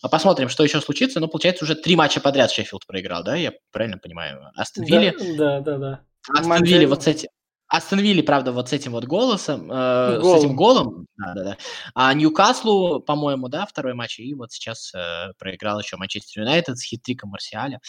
[0.00, 1.20] А посмотрим, что еще случится.
[1.20, 3.36] Ну, получается, уже три матча подряд Шеффилд проиграл, да?
[3.36, 4.50] Я правильно понимаю?
[4.54, 5.14] Астон Вилли...
[5.36, 6.04] Да, да, да.
[6.28, 7.28] Астон Вилли вот с этим...
[7.70, 11.56] Астон Вилли, правда, вот с этим вот голосом, э, с этим голом, да, да, да.
[11.94, 16.82] А Ньюкаслу, по-моему, да, второй матч, и вот сейчас э, проиграл еще Манчестер Юнайтед с
[16.82, 17.80] хитриком Марсиаля.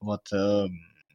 [0.00, 0.66] Вот, э,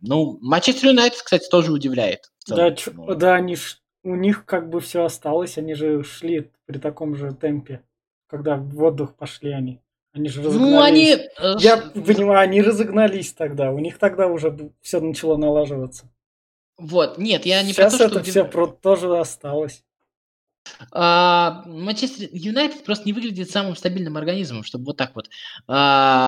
[0.01, 2.31] ну, Манчестер Юнайтед, кстати, тоже удивляет.
[2.47, 3.15] Да, ч- ну.
[3.15, 7.33] да, они ж, у них как бы все осталось, они же шли при таком же
[7.33, 7.81] темпе,
[8.27, 9.79] когда в отдых пошли они.
[10.13, 10.71] Они же разогнались.
[10.73, 11.11] Ну, они...
[11.39, 13.71] Э, Я понимаю, они разогнались тогда.
[13.71, 16.09] У них тогда уже все начало налаживаться.
[16.81, 18.31] Вот, нет, я не Сейчас про то, это что...
[18.31, 18.67] все про...
[18.67, 19.83] тоже осталось.
[20.91, 25.29] А, Манчестер Юнайтед просто не выглядит самым стабильным организмом, чтобы вот так вот
[25.67, 26.25] а,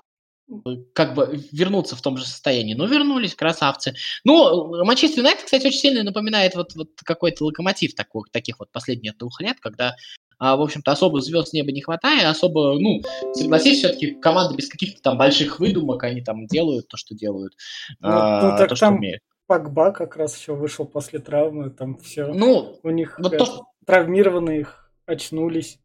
[0.92, 2.74] как бы вернуться в том же состоянии.
[2.74, 3.94] Ну, вернулись, красавцы.
[4.22, 9.16] Ну, Манчестер Юнайтед, кстати, очень сильно напоминает вот, вот какой-то локомотив такой, таких вот последних
[9.18, 9.96] двух лет, когда
[10.38, 15.00] а, в общем-то, особо звезд неба не хватает, особо, ну, согласись, все-таки команды без каких-то
[15.00, 17.54] там больших выдумок, они там делают то, что делают,
[18.00, 18.76] ну, а, ну, так то, там...
[18.76, 19.22] что умеют.
[19.46, 22.26] Пакба как раз еще вышел после травмы, там все.
[22.28, 25.78] Ну, у них вот то, травмированные их очнулись.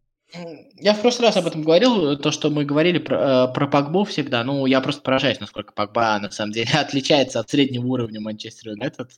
[0.77, 4.03] Я в прошлый раз об этом говорил, то, что мы говорили про, э, про Пакбу
[4.03, 4.43] всегда.
[4.43, 9.11] Ну, я просто поражаюсь, насколько Пакба на самом деле отличается от среднего уровня Манчестер Юнайтед.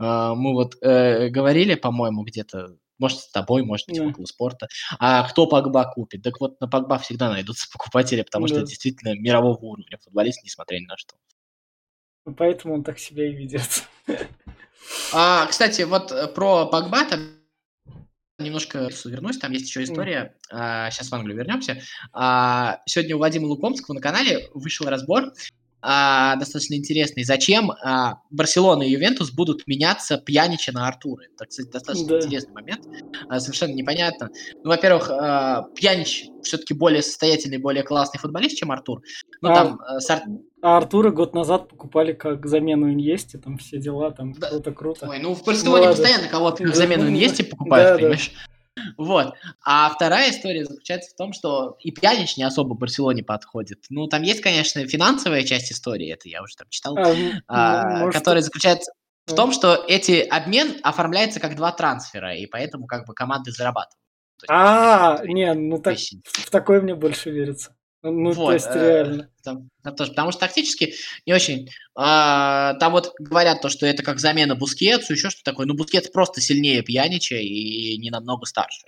[0.00, 4.08] Э, мы вот э, говорили, по-моему, где-то, может, с тобой, может быть, yeah.
[4.08, 4.68] около спорта.
[4.98, 6.22] А кто Пакба купит?
[6.22, 8.48] Так вот, на Пакба всегда найдутся покупатели, потому yeah.
[8.48, 11.16] что это действительно мирового уровня футболист, несмотря ни на что.
[12.26, 13.84] Ну, поэтому он так себя и ведет.
[15.12, 17.20] А, кстати, вот э, про Погба там
[18.38, 20.48] немножко вернусь, там есть еще история, mm.
[20.50, 21.80] а, сейчас в Англию вернемся.
[22.12, 25.32] А, сегодня у Вадима Лукомского на канале вышел разбор
[25.88, 27.22] а, достаточно интересный.
[27.22, 31.22] Зачем а, Барселона и Ювентус будут меняться Пьянича на Артура?
[31.32, 32.18] Это, кстати, достаточно да.
[32.18, 32.86] интересный момент.
[33.28, 34.30] А, совершенно непонятно.
[34.64, 39.02] Ну, во-первых, а, Пьянич все-таки более состоятельный, более классный футболист, чем Артур.
[39.42, 40.22] Ну, а, там, а, с Ар...
[40.60, 44.48] а Артура год назад покупали как замену Иньесте, там все дела, там да.
[44.48, 45.08] круто-круто.
[45.08, 48.32] Ой, ну в Барселоне постоянно кого-то как замену Иньесте покупают, да, понимаешь?
[48.34, 48.55] Да.
[48.96, 49.34] Вот.
[49.64, 53.84] А вторая история заключается в том, что и Пьянич не особо Барселоне подходит.
[53.88, 57.14] Ну, там есть, конечно, финансовая часть истории, это я уже там читал, а,
[57.48, 58.14] а, может...
[58.14, 58.92] которая заключается
[59.26, 64.00] в том, что эти обмен оформляется как два трансфера, и поэтому как бы команды зарабатывают.
[64.48, 67.75] А, не, ну так, в такое мне больше верится.
[68.10, 69.30] Ну, вот, то есть э, реально.
[69.42, 70.94] Там, там тоже, потому что тактически
[71.26, 71.70] не очень.
[71.94, 75.66] А, там вот говорят то, что это как замена Бускетсу, еще что такое.
[75.66, 78.84] Ну, Бускетс просто сильнее Пьянича и не намного старше.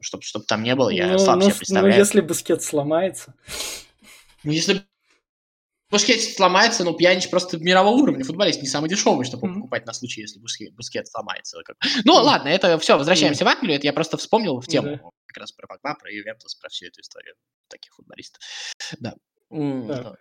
[0.00, 1.94] Чтобы чтоб там не было, я ну, слабо ну, себе представляю.
[1.94, 3.34] Ну, если Бускетс сломается.
[4.44, 4.84] Ну, если
[5.90, 9.54] Бускет сломается, но Пьянич просто мирового уровня футболист, не самый дешевый, чтобы mm-hmm.
[9.54, 11.58] покупать на случай, если Бускет, Бускет сломается.
[12.04, 12.22] Ну, mm-hmm.
[12.22, 13.46] ладно, это все, возвращаемся mm-hmm.
[13.46, 15.10] в Англию, это я просто вспомнил в тему mm-hmm.
[15.28, 17.34] Как раз про Погба, про Ювентус, про всю эту историю
[17.68, 18.42] таких футболистов.
[18.98, 19.14] Да.
[19.50, 20.16] Да.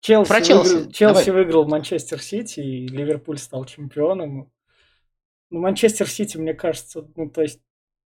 [0.00, 0.72] Челси, Про Челси.
[0.74, 4.52] Выиграл, Челси выиграл Манчестер Сити, и Ливерпуль стал чемпионом.
[5.50, 7.60] Ну, Манчестер Сити, мне кажется, ну, то есть,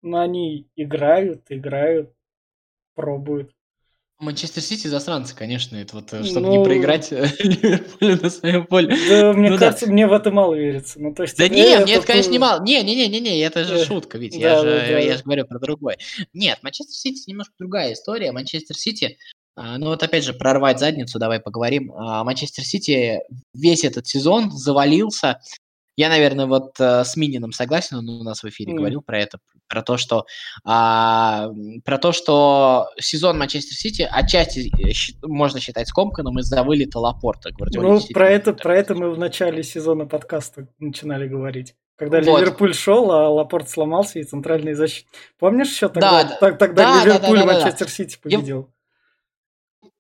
[0.02, 2.14] ну, они играют, играют,
[2.94, 3.52] пробуют.
[4.22, 8.66] Манчестер Сити засранцы, конечно, это вот, э, чтобы ну, не проиграть э, Ливерпулю на своем
[8.66, 8.96] поле.
[9.08, 9.92] Да, мне ну, кажется, да.
[9.92, 11.00] мне в это мало верится.
[11.00, 12.62] Ну, то есть, да нет, нет, конечно, не мало.
[12.62, 15.24] Не, не, не, не, не, это же шутка, ведь да, я, же, да, я же
[15.24, 15.98] говорю про другое.
[16.32, 18.30] Нет, Манчестер Сити немножко другая история.
[18.30, 19.18] Манчестер Сити,
[19.56, 21.92] а, ну вот опять же, прорвать задницу, давай поговорим.
[21.92, 23.18] А, Манчестер Сити
[23.52, 25.40] весь этот сезон завалился
[25.96, 28.76] я, наверное, вот э, с Минином согласен, он у нас в эфире mm.
[28.76, 30.24] говорил про это, про то, что
[30.64, 31.50] а,
[31.84, 37.50] про то, что сезон Манчестер Сити отчасти э, можно считать скомканным из-за вылета Лапорта.
[37.74, 41.74] Ну, про это, про это мы в начале сезона подкаста начинали говорить.
[41.96, 42.40] Когда вот.
[42.40, 45.06] Ливерпуль шел, а Лапорт сломался и центральный защит.
[45.38, 46.24] Помнишь еще тогда?
[46.24, 48.71] Да, да, тогда да, Ливерпуль да, да, да, Манчестер Сити победил.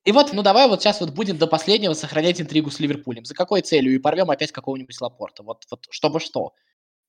[0.04, 3.24] И вот, ну давай вот сейчас вот будем до последнего сохранять интригу с Ливерпулем.
[3.24, 3.94] За какой целью?
[3.94, 5.42] И порвем опять какого-нибудь Лапорта.
[5.42, 6.52] Вот, вот чтобы что.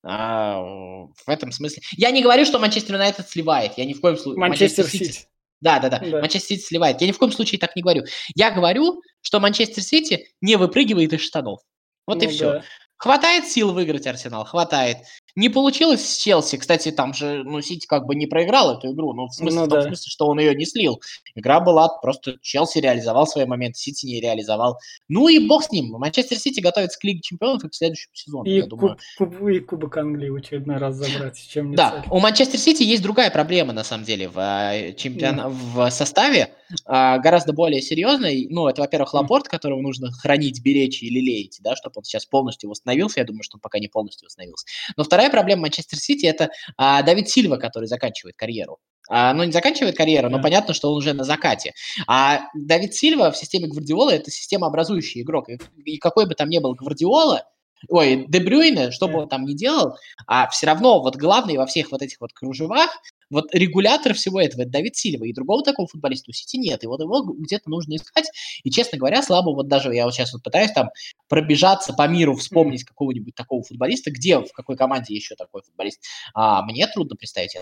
[0.03, 1.81] А, в этом смысле.
[1.97, 3.77] Я не говорю, что Манчестер Юнайтед сливает.
[3.77, 4.39] Я ни в коем случае...
[4.39, 5.27] Манчестер Сити.
[5.61, 6.19] Да, да, да, да.
[6.19, 7.01] Манчестер Сити сливает.
[7.01, 8.03] Я ни в коем случае так не говорю.
[8.35, 11.61] Я говорю, что Манчестер Сити не выпрыгивает из штанов.
[12.05, 12.51] Вот ну, и все.
[12.51, 12.63] Да.
[12.97, 14.45] Хватает сил выиграть Арсенал?
[14.45, 14.97] Хватает.
[15.35, 16.57] Не получилось с Челси.
[16.57, 19.65] Кстати, там же, ну, Сити как бы не проиграл эту игру, ну, в смысле, ну,
[19.65, 19.87] в том да.
[19.87, 21.01] смысле, что он ее не слил.
[21.35, 24.77] Игра была просто Челси реализовал свои моменты, Сити не реализовал.
[25.09, 25.91] Ну и бог с ним.
[25.91, 28.97] Манчестер Сити готовится к Лиге Чемпионов и к следующему сезону, и я думаю.
[29.17, 31.39] Куб, и Кубок Англии в очередной раз забрать.
[31.49, 32.11] Чем не да, цель.
[32.11, 35.39] у Манчестер Сити есть другая проблема, на самом деле, в, э, чемпион...
[35.39, 35.49] mm.
[35.49, 36.53] в составе,
[36.85, 38.45] а, гораздо более серьезная.
[38.49, 42.69] Ну, это, во-первых, Лапорт, которого нужно хранить, беречь и лелеять, да, чтобы он сейчас полностью
[42.69, 43.19] восстановился.
[43.19, 44.65] Я думаю, что он пока не полностью восстановился.
[44.97, 48.79] Но вторая проблема Манчестер Сити– это а, Давид Сильва, который заканчивает карьеру.
[49.09, 51.73] А, ну, не заканчивает карьеру, но понятно, что он уже на закате.
[52.07, 55.49] А Давид Сильва в системе Гвардиола– это системообразующий игрок.
[55.49, 57.43] И, и какой бы там ни был Гвардиола,
[57.89, 59.97] ой, Дебрюйне, что бы он там ни делал,
[60.27, 62.89] а все равно вот главный во всех вот этих вот кружевах,
[63.33, 66.87] вот регулятор всего этого– это Давид Сильва, и другого такого футболиста у Сити нет, и
[66.87, 68.29] вот его где-то нужно искать,
[68.63, 70.89] и, честно говоря, слабо вот даже я вот сейчас вот пытаюсь там
[71.27, 76.01] пробежаться по миру, вспомнить какого-нибудь такого футболиста, где, в какой команде еще такой футболист,
[76.33, 77.57] а мне трудно представить.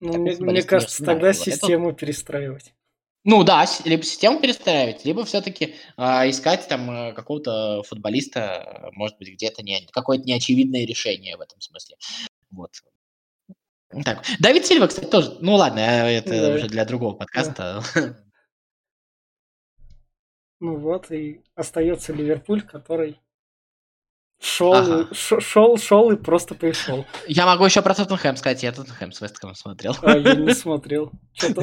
[0.00, 1.98] Ну, мне, мне кажется, тогда вот систему это...
[1.98, 2.74] перестраивать.
[3.24, 9.18] Ну да, либо систему перестраивать, либо все-таки э, а, искать там э, какого-то футболиста, может
[9.18, 11.96] быть, где-то не, какое-то неочевидное решение в этом смысле.
[12.52, 12.70] Вот.
[14.04, 15.36] Так, Давид Сильва, кстати, тоже.
[15.40, 16.54] Ну ладно, э, это да.
[16.54, 17.82] уже для другого подкаста.
[17.94, 18.16] Да.
[20.58, 23.20] Ну вот, и остается Ливерпуль, который
[24.38, 25.08] Шел, ага.
[25.14, 27.06] шел, шел и просто пришел.
[27.26, 28.62] Я могу еще про Тоттенхэм сказать.
[28.62, 29.96] Я Тоттенхэм с Вестхэмом смотрел.
[30.02, 31.10] А, я не смотрел.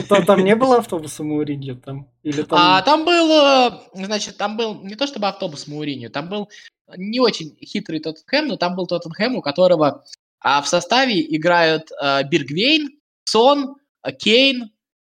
[0.10, 1.76] Там, там не было автобуса Мауриньо?
[1.76, 2.60] Там, или там...
[2.60, 6.50] А, там был, значит, там был не то чтобы автобус Мауриньо, там был
[6.98, 10.04] не очень хитрый Тоттенхэм, но там был Тоттенхэм, у которого
[10.44, 12.90] а, в составе играют а, Биргвейн,
[13.26, 13.76] Сон,
[14.20, 14.72] Кейн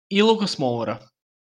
[0.08, 1.00] и Лукас Моура.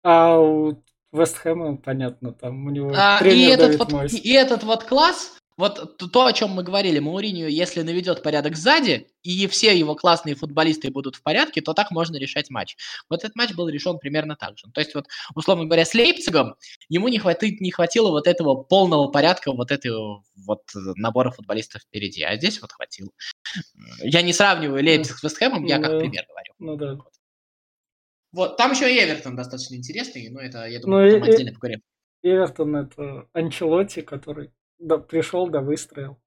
[0.04, 5.37] А у Вестхэма, понятно, там у него а, и этот, вот, и этот вот класс
[5.58, 10.36] вот то, о чем мы говорили, Мауринию, если наведет порядок сзади, и все его классные
[10.36, 12.78] футболисты будут в порядке, то так можно решать матч.
[13.10, 14.68] Вот этот матч был решен примерно так же.
[14.72, 16.55] То есть, вот, условно говоря, с Лейпцигом
[16.89, 20.62] ему не, хватит, не хватило вот этого полного порядка, вот этого вот
[20.95, 23.10] набора футболистов впереди, а здесь вот хватило.
[24.01, 26.53] Я не сравниваю Лейпциг ну, с Вестхэмом, я как ну, пример говорю.
[26.60, 26.97] Ну да.
[28.32, 31.82] Вот, там еще и Эвертон достаточно интересный, но это, я думаю, ну, потом отдельно поговорим.
[32.22, 36.18] Эвертон это Анчелотти, который да, пришел, да, выстроил.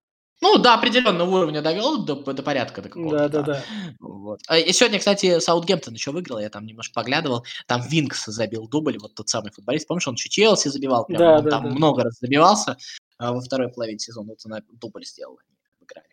[0.43, 3.29] Ну, до определенного уровня довел, до, до порядка до какого-то.
[3.29, 3.65] Да, да, да.
[4.01, 4.41] Вот.
[4.49, 7.45] А, и сегодня, кстати, Саутгемптон еще выиграл, я там немножко поглядывал.
[7.67, 9.87] Там Винкс забил дубль, вот тот самый футболист.
[9.87, 11.71] Помнишь, он еще Челси забивал, прям, да, он да, там да.
[11.71, 12.79] много раз забивался
[13.21, 14.31] а во второй половине сезона.
[14.31, 15.39] Вот он дубль сделал,
[15.79, 16.07] выиграли.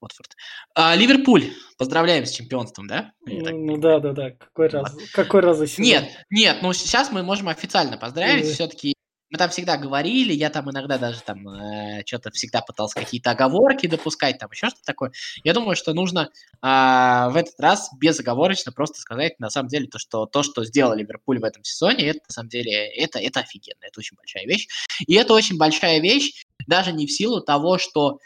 [0.00, 0.34] Уотфорд.
[0.74, 3.12] А, Ливерпуль, поздравляем с чемпионством, да?
[3.24, 4.30] Ну, ну да, да, да.
[4.30, 4.96] Какой раз?
[5.12, 5.84] Какой раз сезон?
[5.84, 8.46] Нет, нет, ну сейчас мы можем официально поздравить.
[8.46, 8.52] Mm.
[8.52, 8.94] Все-таки
[9.30, 13.86] мы там всегда говорили, я там иногда даже там э, что-то всегда пытался какие-то оговорки
[13.86, 15.12] допускать, там еще что-то такое.
[15.44, 16.30] Я думаю, что нужно
[16.62, 20.94] э, в этот раз безоговорочно просто сказать на самом деле то, что то, что сделал
[20.94, 24.66] Ливерпуль в этом сезоне, это на самом деле это это офигенно, это очень большая вещь.
[25.06, 28.18] И это очень большая вещь даже не в силу того, что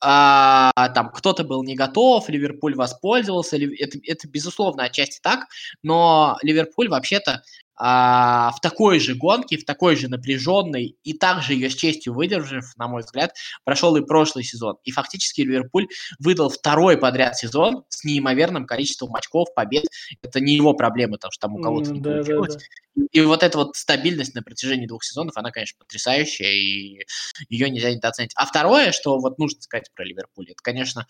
[0.00, 5.46] а, там кто-то был не готов, Ливерпуль воспользовался, это, это безусловно отчасти так,
[5.82, 7.42] но Ливерпуль вообще-то
[7.78, 12.76] а, в такой же гонке, в такой же напряженной и также ее с честью выдержав,
[12.76, 14.76] на мой взгляд, прошел и прошлый сезон.
[14.84, 15.86] И фактически Ливерпуль
[16.18, 19.84] выдал второй подряд сезон с неимоверным количеством очков, побед.
[20.22, 22.54] Это не его проблема, потому что там у кого-то не да, получилось.
[22.54, 23.06] Да, да.
[23.12, 27.04] И вот эта вот стабильность на протяжении двух сезонов, она, конечно, потрясающая, и
[27.48, 28.32] ее нельзя недооценить.
[28.34, 31.06] А второе, что вот нужно сказать про Ливерпуль, это, конечно,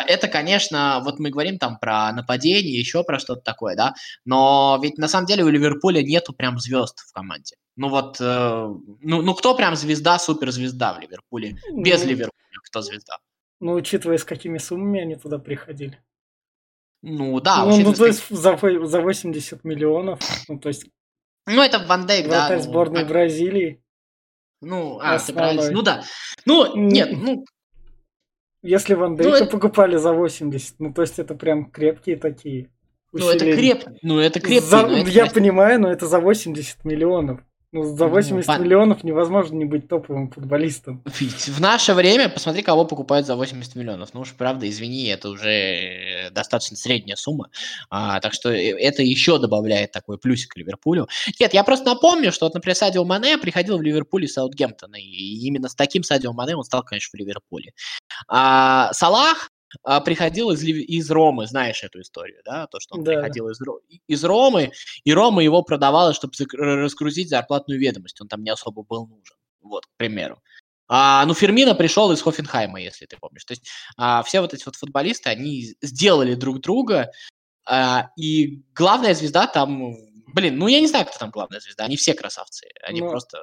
[0.00, 4.98] это, конечно, вот мы говорим там про нападение, еще про что-то такое, да, но ведь
[4.98, 7.56] на самом деле у Ливерпуля нету прям звезд в команде.
[7.76, 11.56] Ну вот, э, ну, ну кто прям звезда, суперзвезда в Ливерпуле?
[11.72, 13.18] Без ну, Ливерпуля кто звезда?
[13.60, 16.00] Ну, учитывая, с какими суммами они туда приходили.
[17.02, 17.64] Ну, да.
[17.64, 20.86] Ну, ну то есть за, за 80 миллионов, ну, то есть...
[21.46, 22.48] Ну, это Ван Дейк, да.
[22.50, 23.08] Ну, сборной как...
[23.08, 23.82] Бразилии.
[24.62, 25.70] Ну, а, ты правильно.
[25.70, 26.02] Ну, да.
[26.46, 27.44] Ну, нет, ну,
[28.64, 32.70] если Ван Дейка ну, покупали за 80, ну то есть это прям крепкие такие.
[33.12, 34.60] Ну это креп, ну это крепкие.
[34.62, 34.78] За...
[34.78, 37.40] Это я понимаю, но это за 80 миллионов.
[37.74, 41.02] Ну, за 80 ну, миллионов невозможно не быть топовым футболистом.
[41.04, 44.14] В наше время, посмотри, кого покупают за 80 миллионов.
[44.14, 47.50] Ну уж, правда, извини, это уже э, достаточно средняя сумма.
[47.90, 51.08] А, так что э, это еще добавляет такой плюсик Ливерпулю.
[51.40, 54.94] Нет, я просто напомню, что, вот, например, Садио Мане приходил в Ливерпуль из Саутгемптона.
[54.94, 57.72] И именно с таким Садио Мане он стал, конечно, в Ливерпуле.
[58.28, 59.50] А, Салах
[59.82, 63.12] а, приходил из, из Ромы, знаешь эту историю, да, то, что он да.
[63.12, 63.58] приходил из,
[64.06, 64.72] из Ромы,
[65.04, 69.86] и Рома его продавала, чтобы раскрутить зарплатную ведомость, он там не особо был нужен, вот,
[69.86, 70.42] к примеру.
[70.86, 73.44] А, ну, Фермина пришел из Хофенхайма, если ты помнишь.
[73.44, 77.10] То есть а, все вот эти вот футболисты, они сделали друг друга,
[77.66, 79.94] а, и главная звезда там...
[80.34, 83.38] Блин, ну я не знаю, кто там главная звезда, они все красавцы, они Ну, просто...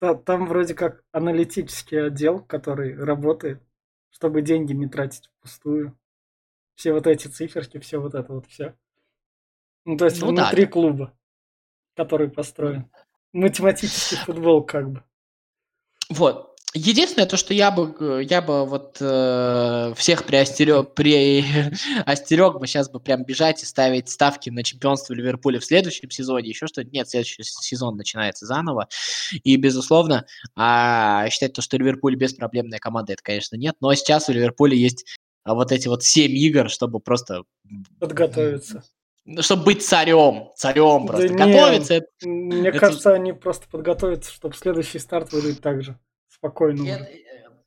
[0.00, 3.62] та- там вроде как аналитический отдел, который работает,
[4.14, 5.98] чтобы деньги не тратить впустую.
[6.76, 8.76] Все вот эти циферки, все вот это вот все.
[9.84, 11.12] Ну, то есть Ну да, внутри клуба,
[11.96, 12.88] который построен.
[13.32, 15.04] Математический футбол как бы.
[16.10, 16.53] Вот.
[16.76, 21.44] Единственное, то, что я бы, э, я бы вот э, всех приостерег, при,
[22.04, 26.48] остерег бы сейчас бы прям бежать и ставить ставки на чемпионство Ливерпуля в следующем сезоне,
[26.48, 26.90] еще что-то.
[26.90, 28.88] Нет, следующий сезон начинается заново.
[29.44, 33.76] И, безусловно, а, считать то, что Ливерпуль беспроблемная команда, это, конечно, нет.
[33.80, 35.04] Но сейчас у Ливерпуля есть
[35.44, 37.44] а, вот эти вот семь игр, чтобы просто...
[38.00, 38.82] Подготовиться.
[39.24, 40.48] ну, Чтобы быть царем.
[40.56, 41.28] Царем Да просто.
[41.28, 41.94] не, Готовиться.
[41.94, 45.96] это- Мне Это- кажется, они просто подготовятся, чтобы следующий старт выдать так же.
[46.34, 47.20] Спокойно Это, уже.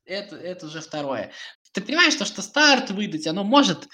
[0.05, 1.31] это, это уже второе.
[1.71, 3.87] Ты понимаешь, то, что старт выдать, оно может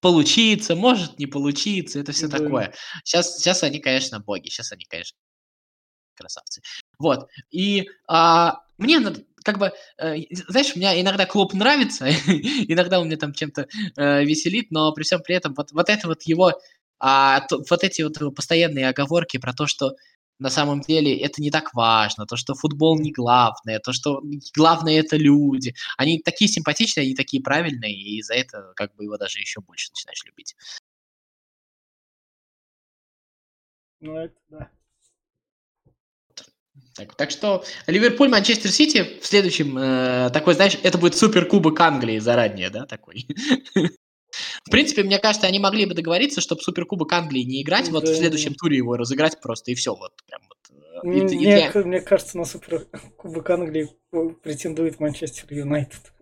[0.00, 2.38] получиться, может не получиться, это все Да.
[2.38, 2.74] такое.
[3.04, 5.16] Сейчас, сейчас они, конечно, боги, сейчас они, конечно,
[6.14, 6.62] красавцы.
[6.98, 7.28] Вот.
[7.50, 9.00] И а, мне,
[9.44, 10.16] как бы, э,
[10.48, 12.06] знаешь, меня иногда клуб нравится,
[12.68, 16.08] иногда он мне там чем-то э, веселит, но при всем при этом вот, вот это
[16.08, 16.52] вот его,
[16.98, 19.92] а, то- вот эти вот его постоянные оговорки про то, что
[20.38, 24.22] на самом деле это не так важно, то, что футбол не главное, то, что
[24.56, 25.74] главное это люди.
[25.96, 29.90] Они такие симпатичные, они такие правильные, и за это как бы его даже еще больше
[29.90, 30.54] начинаешь любить.
[34.00, 34.70] Ну, это да.
[36.94, 41.78] Так, так что Ливерпуль, Манчестер Сити в следующем э, такой, знаешь, это будет супер кубок
[41.80, 43.26] Англии заранее, да, такой.
[44.64, 48.06] В принципе, мне кажется, они могли бы договориться, чтобы Суперкубок Англии не играть, вот в
[48.06, 48.14] Да.
[48.14, 50.58] следующем туре его разыграть просто, и все, вот прям вот.
[51.04, 53.88] э, и- и Мне, для- мне кажется, на супер Кубок Англии
[54.42, 56.12] претендует Манчестер Юнайтед.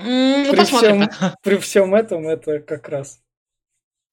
[0.00, 1.08] Ну, При посмотрим.
[1.10, 3.20] всем, при всем этом это как раз.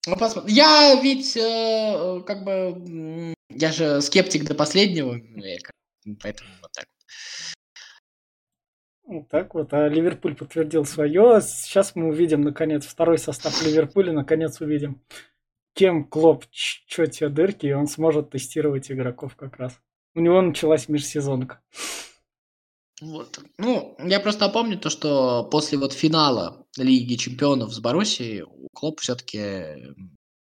[0.07, 0.53] Ну, посмотрим.
[0.53, 5.19] Я ведь, э, как бы, я же скептик до последнего,
[5.63, 5.75] как-
[6.21, 6.85] поэтому вот так.
[9.05, 9.73] Вот так вот.
[9.73, 11.39] А Ливерпуль подтвердил свое.
[11.41, 14.11] Сейчас мы увидим, наконец, второй состав Ливерпуля.
[14.13, 15.01] Наконец увидим,
[15.73, 19.79] кем Клоп, что те дырки, и он сможет тестировать игроков как раз.
[20.15, 21.61] У него началась межсезонка.
[23.01, 23.39] Вот.
[23.57, 29.01] Ну, я просто напомню то, что после вот финала Лиги Чемпионов с Боруссией у Клоп
[29.01, 29.93] все-таки,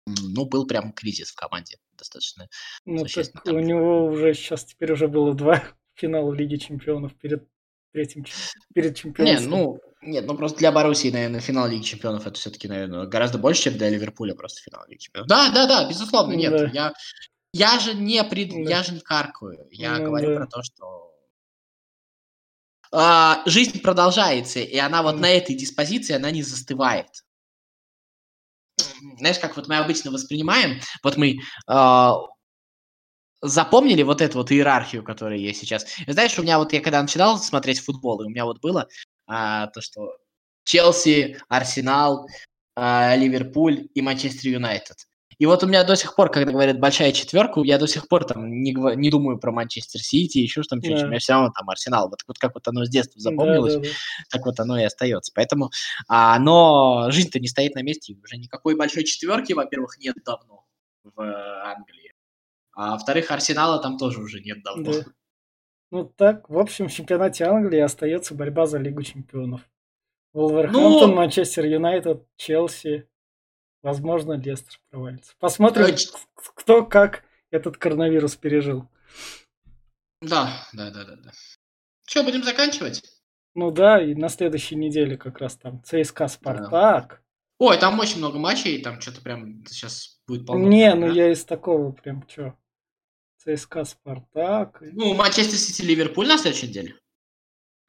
[0.06, 2.48] ну, был прям кризис в команде достаточно.
[2.86, 3.56] Ну, так там.
[3.56, 5.62] у него уже сейчас теперь уже было два
[5.94, 7.46] финала Лиги Чемпионов перед
[7.92, 9.50] перед Не, чемпионством.
[9.50, 13.64] ну, нет, ну просто для Боруссии, наверное, финал Лиги Чемпионов это все-таки, наверное, гораздо больше,
[13.64, 15.28] чем для Ливерпуля просто финал Лиги Чемпионов.
[15.28, 16.52] Да, да, да, безусловно, нет.
[16.52, 16.70] Да.
[16.72, 16.92] Я,
[17.52, 18.50] я же не пред...
[18.50, 18.70] Да.
[18.70, 19.66] я же не каркаю.
[19.70, 20.36] Я Ну говорю да.
[20.36, 21.14] про то, что
[22.92, 25.22] а, жизнь продолжается, и она вот Мгм.
[25.22, 27.08] на этой диспозиции, она не застывает.
[29.18, 32.14] Знаешь, как вот мы обычно воспринимаем, вот мы а,
[33.42, 35.86] запомнили вот эту вот иерархию, которая есть сейчас.
[36.06, 38.88] И знаешь, у меня вот, я когда начинал смотреть футбол, и у меня вот было
[39.26, 40.16] а, то, что
[40.64, 42.26] Челси, Арсенал,
[42.76, 45.06] а, Ливерпуль и Манчестер Юнайтед.
[45.40, 48.26] И вот у меня до сих пор, когда говорят большая четверка, я до сих пор
[48.26, 51.00] там не, не думаю про Манчестер Сити, еще что там что-нибудь.
[51.00, 51.06] Да.
[51.06, 52.10] У меня все равно там Арсенал.
[52.10, 53.88] Вот, вот как вот оно с детства запомнилось, да, да.
[54.28, 55.32] так вот оно и остается.
[55.34, 55.70] Поэтому,
[56.08, 60.66] а, но жизнь-то не стоит на месте, уже никакой большой четверки, во-первых, нет давно
[61.04, 62.09] в э, Англии.
[62.82, 64.90] А во-вторых, Арсенала там тоже уже нет давно.
[64.90, 65.04] Да.
[65.90, 69.60] Ну так, в общем, в чемпионате Англии остается борьба за Лигу чемпионов.
[70.32, 73.06] Волверхэмптон, Ну- Манчестер Юнайтед, Челси.
[73.82, 75.34] Возможно, Лестер провалится.
[75.38, 78.88] Посмотрим, Э, ч- к- кто как этот коронавирус пережил.
[80.22, 81.32] Да, да, да, да, да.
[82.06, 83.02] Что, будем заканчивать?
[83.54, 87.22] Ну да, и на следующей неделе как раз там ЦСКА Спартак.
[87.58, 90.66] Ой, там очень много матчей, там что-то прям сейчас будет полно.
[90.68, 91.12] Не, ну да?
[91.12, 92.54] я из такого прям чё.
[93.44, 94.82] ЦСКА Спартак.
[94.92, 96.94] Ну, Манчестер Сити, Ливерпуль на следующей неделе.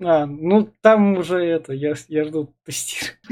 [0.03, 3.19] А, ну там уже это, я, я жду тестирования.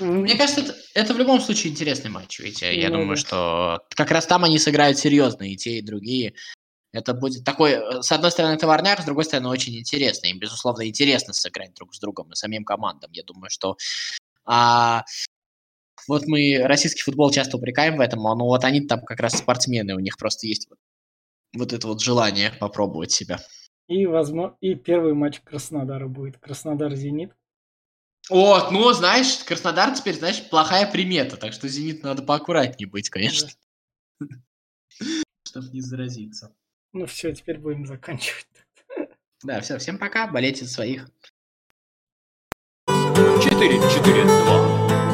[0.00, 3.16] Не, мне кажется, это, это в любом случае интересный матч, ведь я Ну думаю, да.
[3.16, 6.34] что как раз там они сыграют серьезно, и те, и другие.
[6.92, 10.28] Это будет такой, э, с одной стороны, товарняк, с другой стороны, очень интересно.
[10.28, 13.10] Им, безусловно, интересно сыграть друг с другом и самим командам.
[13.12, 13.76] Я думаю, что
[14.44, 15.04] а,
[16.08, 19.94] вот мы российский футбол часто упрекаем в этом, но вот они там как раз спортсмены,
[19.94, 20.78] у них просто есть вот,
[21.54, 23.40] вот это вот желание попробовать себя.
[23.88, 26.38] И, возможно, и первый матч Краснодара будет.
[26.38, 27.34] Краснодар-Зенит.
[28.30, 33.50] Вот, ну, знаешь, Краснодар теперь, знаешь, плохая примета, так что Зенит надо поаккуратнее быть, конечно.
[35.46, 36.54] Чтобы не заразиться.
[36.92, 38.46] Ну все, теперь будем заканчивать.
[39.42, 41.10] Да, все, всем пока, болейте за своих.
[42.86, 45.11] 4, 4,